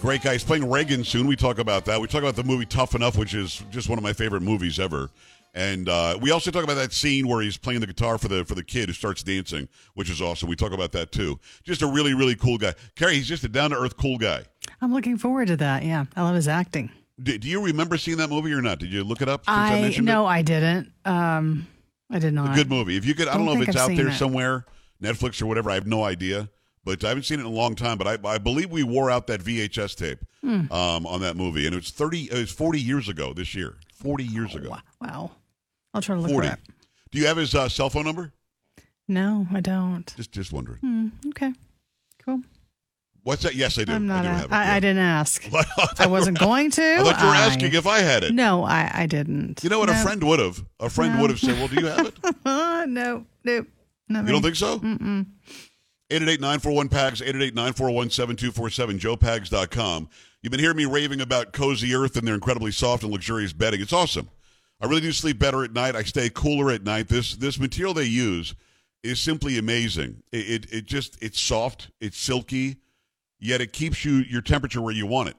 Great 0.03 0.21
guy. 0.21 0.35
He's 0.35 0.45
playing 0.45 0.69
Reagan 0.69 1.03
soon. 1.03 1.27
We 1.27 1.35
talk 1.35 1.59
about 1.59 1.87
that. 1.87 1.99
We 1.99 2.09
talk 2.09 2.21
about 2.21 2.37
the 2.37 2.45
movie 2.45 2.67
Tough 2.67 2.95
Enough, 2.95 3.17
which 3.17 3.33
is 3.33 3.65
just 3.71 3.89
one 3.89 3.97
of 3.97 4.03
my 4.05 4.13
favorite 4.13 4.43
movies 4.43 4.79
ever. 4.79 5.09
And 5.55 5.89
uh, 5.89 6.19
we 6.21 6.31
also 6.31 6.51
talk 6.51 6.63
about 6.63 6.75
that 6.75 6.93
scene 6.93 7.27
where 7.27 7.41
he's 7.41 7.57
playing 7.57 7.81
the 7.81 7.87
guitar 7.87 8.19
for 8.19 8.29
the 8.29 8.45
for 8.45 8.55
the 8.55 8.63
kid 8.63 8.91
who 8.91 8.93
starts 8.93 9.23
dancing, 9.23 9.67
which 9.95 10.11
is 10.11 10.21
awesome. 10.21 10.51
We 10.51 10.57
talk 10.57 10.73
about 10.73 10.93
that 10.93 11.11
too. 11.11 11.41
Just 11.65 11.81
a 11.81 11.87
really 11.87 12.13
really 12.13 12.37
cool 12.37 12.59
guy. 12.59 12.75
Carrie, 12.97 13.15
he's 13.15 13.27
just 13.27 13.43
a 13.45 13.49
down 13.49 13.71
to 13.71 13.79
earth 13.79 13.97
cool 13.97 14.19
guy. 14.19 14.45
I'm 14.83 14.93
looking 14.93 15.17
forward 15.17 15.49
to 15.49 15.57
that. 15.57 15.85
Yeah, 15.85 16.05
I 16.17 16.23
love 16.23 16.35
his 16.35 16.49
acting. 16.49 16.91
Do, 17.23 17.39
do 17.39 17.49
you 17.49 17.65
remember 17.65 17.97
seeing 17.97 18.19
that 18.19 18.29
movie 18.29 18.53
or 18.53 18.61
not? 18.61 18.79
Did 18.79 18.93
you 18.93 19.05
look 19.05 19.23
it 19.23 19.29
up? 19.31 19.45
I, 19.49 19.87
I 19.97 20.01
no, 20.01 20.27
it? 20.27 20.29
I 20.29 20.43
didn't. 20.43 20.93
Um, 21.07 21.67
I 22.11 22.19
did 22.19 22.35
not. 22.35 22.53
A 22.53 22.55
good 22.55 22.69
movie. 22.69 22.99
If 22.99 23.07
you 23.07 23.15
could, 23.15 23.27
I 23.27 23.39
don't, 23.39 23.47
Don't 23.47 23.55
know 23.57 23.63
if 23.63 23.69
it's 23.69 23.77
I've 23.79 23.91
out 23.91 23.97
there 23.97 24.09
it. 24.09 24.15
somewhere, 24.15 24.67
Netflix 25.03 25.41
or 25.43 25.47
whatever. 25.47 25.71
I 25.71 25.75
have 25.75 25.87
no 25.87 26.05
idea. 26.05 26.49
But 26.83 27.05
I 27.05 27.09
haven't 27.09 27.25
seen 27.25 27.39
it 27.39 27.43
in 27.43 27.47
a 27.47 27.51
long 27.55 27.75
time. 27.75 27.99
But 27.99 28.07
I, 28.25 28.29
I 28.29 28.39
believe 28.39 28.71
we 28.71 28.83
wore 28.83 29.11
out 29.11 29.27
that 29.27 29.43
VHS 29.43 29.95
tape 29.97 30.19
Hmm. 30.41 30.73
um, 30.73 31.07
on 31.07 31.21
that 31.21 31.37
movie, 31.37 31.67
and 31.67 31.75
it 31.75 31.79
was 31.79 31.91
thirty. 31.91 32.25
It 32.31 32.33
was 32.39 32.51
forty 32.51 32.81
years 32.81 33.09
ago 33.09 33.35
this 33.35 33.55
year. 33.55 33.77
Forty 33.95 34.25
years 34.25 34.55
ago. 34.55 34.77
Wow. 35.01 35.33
I'll 35.93 36.01
try 36.01 36.15
to 36.17 36.23
look 36.23 36.31
Forty. 36.31 36.49
for 36.49 36.55
it. 36.55 36.61
Do 37.11 37.19
you 37.19 37.27
have 37.27 37.37
his 37.37 37.55
uh, 37.55 37.69
cell 37.69 37.91
phone 37.91 38.05
number? 38.05 38.33
No, 39.09 39.47
I 39.53 39.61
don't. 39.61 40.11
Just 40.17 40.33
just 40.33 40.53
wondering. 40.55 40.79
Hmm, 40.79 41.09
okay. 41.29 41.53
Cool. 42.25 42.41
What's 43.25 43.43
that? 43.43 43.55
Yes, 43.55 43.79
I 43.79 43.85
do. 43.85 43.93
I'm 43.93 44.07
not. 44.07 44.25
I 44.25 44.29
do 44.29 44.29
a- 44.29 44.33
have 44.39 44.45
it. 44.47 44.53
I, 44.53 44.65
yeah. 44.65 44.75
I 44.75 44.81
didn't 44.81 44.99
ask. 45.03 45.45
I 45.55 45.63
thought 45.65 46.01
I 46.01 46.05
you 46.05 46.11
wasn't 46.11 46.39
going 46.39 46.71
to. 46.71 46.83
I 46.83 47.03
thought 47.03 47.21
you 47.21 47.27
were 47.27 47.33
I- 47.35 47.47
asking 47.47 47.75
if 47.75 47.87
I 47.87 47.99
had 47.99 48.25
it. 48.25 48.33
No, 48.33 48.65
I, 48.65 48.91
I 49.03 49.07
didn't. 49.07 49.63
You 49.63 49.69
know 49.69 49.81
what? 49.81 49.91
A 49.91 49.95
friend 49.97 50.23
would 50.25 50.39
have. 50.41 50.65
A 50.79 50.89
friend 50.89 51.17
No. 51.17 51.21
would 51.21 51.31
have 51.31 51.39
said, 51.41 51.59
"Well, 51.59 51.69
do 51.69 51.81
you 51.81 51.87
have 51.89 52.07
it? 52.07 52.15
No, 52.87 53.27
nope. 53.45 53.67
Not 54.11 54.27
You 54.27 54.33
don't 54.33 54.43
think 54.43 54.57
so?" 54.57 54.79
Mm-mm. 54.79 55.27
888-941-PAGS, 56.11 57.21
888-941-7247, 57.21 58.99
joepags.com. 58.99 60.09
You've 60.43 60.51
been 60.51 60.61
hearing 60.61 60.77
me 60.77 60.85
raving 60.85 61.21
about 61.21 61.53
Cozy 61.53 61.95
Earth 61.95 62.17
and 62.17 62.27
their 62.27 62.35
incredibly 62.35 62.73
soft 62.73 63.05
and 63.05 63.13
luxurious 63.13 63.53
bedding. 63.53 63.81
It's 63.81 63.93
awesome. 63.93 64.29
I 64.81 64.87
really 64.87 65.03
do 65.03 65.13
sleep 65.13 65.39
better 65.39 65.63
at 65.63 65.73
night. 65.73 65.95
I 65.95 66.03
stay 66.03 66.31
cooler 66.31 66.71
at 66.73 66.83
night. 66.83 67.09
This 67.09 67.37
this 67.37 67.61
material 67.61 67.95
they 67.95 68.05
use 68.05 68.55
is 69.03 69.21
simply 69.21 69.59
amazing. 69.59 70.23
It, 70.33 70.65
it, 70.65 70.73
it 70.73 70.87
just, 70.87 71.23
it's 71.23 71.41
soft, 71.41 71.91
it's 72.01 72.19
silky, 72.19 72.77
yet 73.39 73.61
it 73.61 73.73
keeps 73.73 74.05
you 74.05 74.17
your 74.17 74.43
temperature 74.43 74.81
where 74.81 74.95
you 74.95 75.07
want 75.07 75.29
it. 75.29 75.37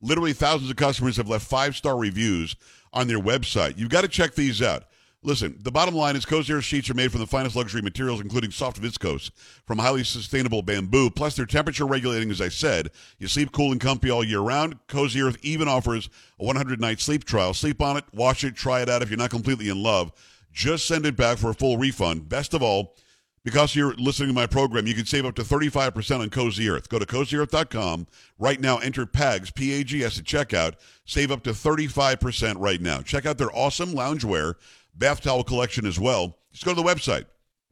Literally 0.00 0.32
thousands 0.32 0.70
of 0.70 0.76
customers 0.76 1.16
have 1.16 1.28
left 1.28 1.46
five-star 1.46 1.96
reviews 1.96 2.56
on 2.92 3.08
their 3.08 3.20
website. 3.20 3.78
You've 3.78 3.90
got 3.90 4.02
to 4.02 4.08
check 4.08 4.34
these 4.34 4.60
out. 4.62 4.84
Listen, 5.24 5.56
the 5.60 5.70
bottom 5.70 5.94
line 5.94 6.16
is 6.16 6.24
Cozy 6.24 6.52
Earth 6.52 6.64
sheets 6.64 6.90
are 6.90 6.94
made 6.94 7.12
from 7.12 7.20
the 7.20 7.28
finest 7.28 7.54
luxury 7.54 7.80
materials, 7.80 8.20
including 8.20 8.50
soft 8.50 8.82
viscose 8.82 9.30
from 9.64 9.78
highly 9.78 10.02
sustainable 10.02 10.62
bamboo. 10.62 11.10
Plus, 11.10 11.36
they're 11.36 11.46
temperature 11.46 11.86
regulating, 11.86 12.30
as 12.30 12.40
I 12.40 12.48
said. 12.48 12.90
You 13.18 13.28
sleep 13.28 13.52
cool 13.52 13.70
and 13.70 13.80
comfy 13.80 14.10
all 14.10 14.24
year 14.24 14.40
round. 14.40 14.78
Cozy 14.88 15.22
Earth 15.22 15.38
even 15.42 15.68
offers 15.68 16.10
a 16.40 16.44
100 16.44 16.80
night 16.80 17.00
sleep 17.00 17.24
trial. 17.24 17.54
Sleep 17.54 17.80
on 17.80 17.96
it, 17.98 18.04
wash 18.12 18.42
it, 18.42 18.56
try 18.56 18.82
it 18.82 18.88
out. 18.88 19.02
If 19.02 19.10
you're 19.10 19.18
not 19.18 19.30
completely 19.30 19.68
in 19.68 19.80
love, 19.80 20.10
just 20.52 20.86
send 20.86 21.06
it 21.06 21.16
back 21.16 21.38
for 21.38 21.50
a 21.50 21.54
full 21.54 21.78
refund. 21.78 22.28
Best 22.28 22.52
of 22.52 22.62
all, 22.62 22.96
because 23.44 23.74
you're 23.74 23.94
listening 23.94 24.28
to 24.28 24.34
my 24.34 24.46
program, 24.46 24.86
you 24.86 24.94
can 24.94 25.06
save 25.06 25.26
up 25.26 25.34
to 25.34 25.42
35% 25.42 26.20
on 26.20 26.30
Cozy 26.30 26.68
Earth. 26.68 26.88
Go 26.88 26.98
to 26.98 27.06
cozyearth.com 27.06 28.06
right 28.38 28.60
now. 28.60 28.78
Enter 28.78 29.06
PAGS, 29.06 29.50
P 29.50 29.80
A 29.80 29.84
G 29.84 30.04
S 30.04 30.18
at 30.18 30.24
checkout. 30.24 30.74
Save 31.04 31.32
up 31.32 31.42
to 31.44 31.50
35% 31.50 32.56
right 32.58 32.80
now. 32.80 33.00
Check 33.02 33.26
out 33.26 33.38
their 33.38 33.50
awesome 33.52 33.94
loungewear, 33.94 34.54
bath 34.94 35.22
towel 35.22 35.44
collection 35.44 35.86
as 35.86 35.98
well. 35.98 36.38
Just 36.52 36.64
go 36.64 36.74
to 36.74 36.80
the 36.82 36.86
website, 36.86 37.26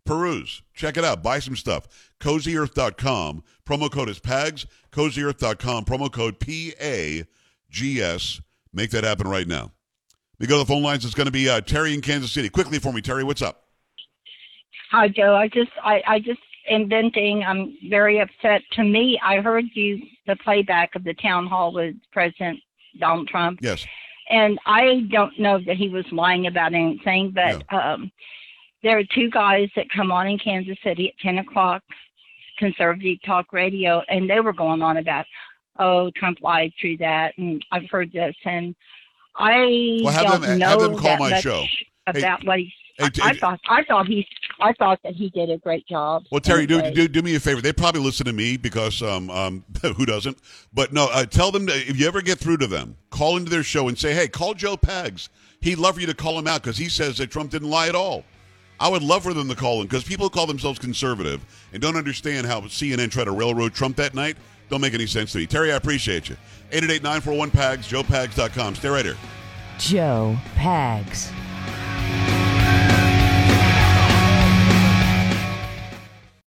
peruse, 0.04 0.62
check 0.74 0.96
it 0.96 1.04
out, 1.04 1.22
buy 1.22 1.38
some 1.38 1.56
stuff. 1.56 1.86
CozyEarth.com. 2.20 3.42
Promo 3.66 3.90
code 3.90 4.08
is 4.08 4.18
PAGS. 4.18 4.66
CozyEarth.com. 4.92 5.84
Promo 5.84 6.12
code 6.12 6.38
P 6.38 6.74
A 6.80 7.24
G 7.70 8.00
S. 8.02 8.40
Make 8.72 8.90
that 8.90 9.04
happen 9.04 9.26
right 9.28 9.46
now. 9.46 9.72
We 10.38 10.46
go 10.46 10.54
to 10.54 10.60
the 10.60 10.66
phone 10.66 10.82
lines. 10.82 11.04
It's 11.04 11.14
going 11.14 11.26
to 11.26 11.32
be 11.32 11.48
uh, 11.48 11.60
Terry 11.60 11.92
in 11.92 12.00
Kansas 12.00 12.32
City. 12.32 12.48
Quickly 12.48 12.78
for 12.78 12.92
me, 12.92 13.00
Terry, 13.02 13.24
what's 13.24 13.42
up? 13.42 13.64
Hi, 14.90 15.08
Joe. 15.08 15.34
I 15.34 15.48
just, 15.48 15.70
I, 15.84 16.02
I 16.06 16.18
just 16.18 16.40
am 16.68 16.88
venting. 16.88 17.44
I'm 17.44 17.76
very 17.88 18.20
upset. 18.20 18.62
To 18.72 18.84
me, 18.84 19.20
I 19.22 19.36
heard 19.40 19.64
you 19.74 20.00
the 20.26 20.36
playback 20.36 20.94
of 20.94 21.04
the 21.04 21.14
town 21.14 21.46
hall 21.46 21.72
with 21.72 21.94
President 22.12 22.58
Donald 22.98 23.28
Trump, 23.28 23.60
Yes. 23.62 23.86
And 24.30 24.58
I 24.66 25.06
don't 25.10 25.38
know 25.38 25.58
that 25.66 25.76
he 25.76 25.88
was 25.88 26.04
lying 26.12 26.46
about 26.46 26.72
anything, 26.74 27.32
but 27.34 27.62
um, 27.72 28.10
there 28.82 28.98
are 28.98 29.04
two 29.14 29.28
guys 29.30 29.68
that 29.76 29.90
come 29.90 30.10
on 30.12 30.26
in 30.28 30.38
Kansas 30.38 30.78
City 30.82 31.08
at 31.08 31.18
ten 31.18 31.38
o'clock, 31.38 31.82
conservative 32.58 33.18
talk 33.24 33.52
radio, 33.52 34.02
and 34.08 34.28
they 34.28 34.40
were 34.40 34.52
going 34.52 34.82
on 34.82 34.96
about, 34.98 35.26
oh, 35.78 36.10
Trump 36.16 36.38
lied 36.42 36.72
through 36.80 36.96
that, 36.98 37.36
and 37.38 37.64
I've 37.72 37.88
heard 37.90 38.12
this, 38.12 38.34
and 38.44 38.74
I 39.36 40.00
Well, 40.04 40.12
have 40.12 40.22
don't 40.26 40.40
them- 40.42 40.50
have 40.50 40.58
know 40.58 40.80
them 40.82 40.92
call 40.92 41.02
that 41.02 41.18
my 41.20 41.30
much 41.30 41.42
show. 41.42 41.64
about 42.06 42.44
what 42.44 42.58
he. 42.58 42.72
Hey, 43.00 43.06
I, 43.06 43.08
t- 43.08 43.22
I 43.22 43.38
thought 43.38 43.60
I 43.68 43.82
thought 43.84 44.06
he 44.06 44.26
I 44.60 44.72
thought 44.74 45.00
that 45.04 45.14
he 45.14 45.30
did 45.30 45.50
a 45.50 45.58
great 45.58 45.86
job. 45.86 46.24
Well, 46.30 46.40
Terry, 46.40 46.66
do, 46.66 46.78
Anyway. 46.78 46.94
do 46.94 47.08
do 47.08 47.22
me 47.22 47.34
a 47.34 47.40
favor. 47.40 47.60
They 47.60 47.72
probably 47.72 48.00
listen 48.02 48.26
to 48.26 48.32
me 48.32 48.56
because 48.56 49.02
um 49.02 49.30
um 49.30 49.64
who 49.96 50.06
doesn't? 50.06 50.38
But 50.72 50.92
no, 50.92 51.08
uh, 51.12 51.24
tell 51.26 51.50
them 51.50 51.66
to, 51.66 51.72
if 51.72 51.98
you 51.98 52.06
ever 52.06 52.22
get 52.22 52.38
through 52.38 52.58
to 52.58 52.66
them, 52.66 52.96
call 53.10 53.36
into 53.36 53.50
their 53.50 53.62
show 53.62 53.88
and 53.88 53.98
say, 53.98 54.12
hey, 54.14 54.28
call 54.28 54.54
Joe 54.54 54.76
Pags. 54.76 55.28
He'd 55.60 55.76
love 55.78 55.94
for 55.96 56.00
you 56.00 56.06
to 56.06 56.14
call 56.14 56.38
him 56.38 56.46
out 56.46 56.62
because 56.62 56.76
he 56.78 56.88
says 56.88 57.18
that 57.18 57.30
Trump 57.30 57.50
didn't 57.50 57.68
lie 57.70 57.88
at 57.88 57.94
all. 57.94 58.24
I 58.78 58.88
would 58.88 59.02
love 59.02 59.24
for 59.24 59.34
them 59.34 59.48
to 59.48 59.54
call 59.54 59.80
him 59.80 59.86
because 59.86 60.04
people 60.04 60.24
who 60.26 60.30
call 60.30 60.46
themselves 60.46 60.78
conservative 60.78 61.44
and 61.72 61.82
don't 61.82 61.96
understand 61.96 62.46
how 62.46 62.62
CNN 62.62 63.10
tried 63.10 63.24
to 63.24 63.32
railroad 63.32 63.74
Trump 63.74 63.96
that 63.96 64.14
night 64.14 64.36
don't 64.70 64.80
make 64.80 64.94
any 64.94 65.06
sense 65.06 65.32
to 65.32 65.38
me. 65.38 65.46
Terry, 65.46 65.72
I 65.72 65.76
appreciate 65.76 66.28
you. 66.30 66.36
888-941-PAGS, 66.70 67.88
joepags.com. 67.88 68.76
Stay 68.76 68.88
right 68.88 69.04
here. 69.04 69.16
Joe 69.78 70.36
Pags. 70.54 71.30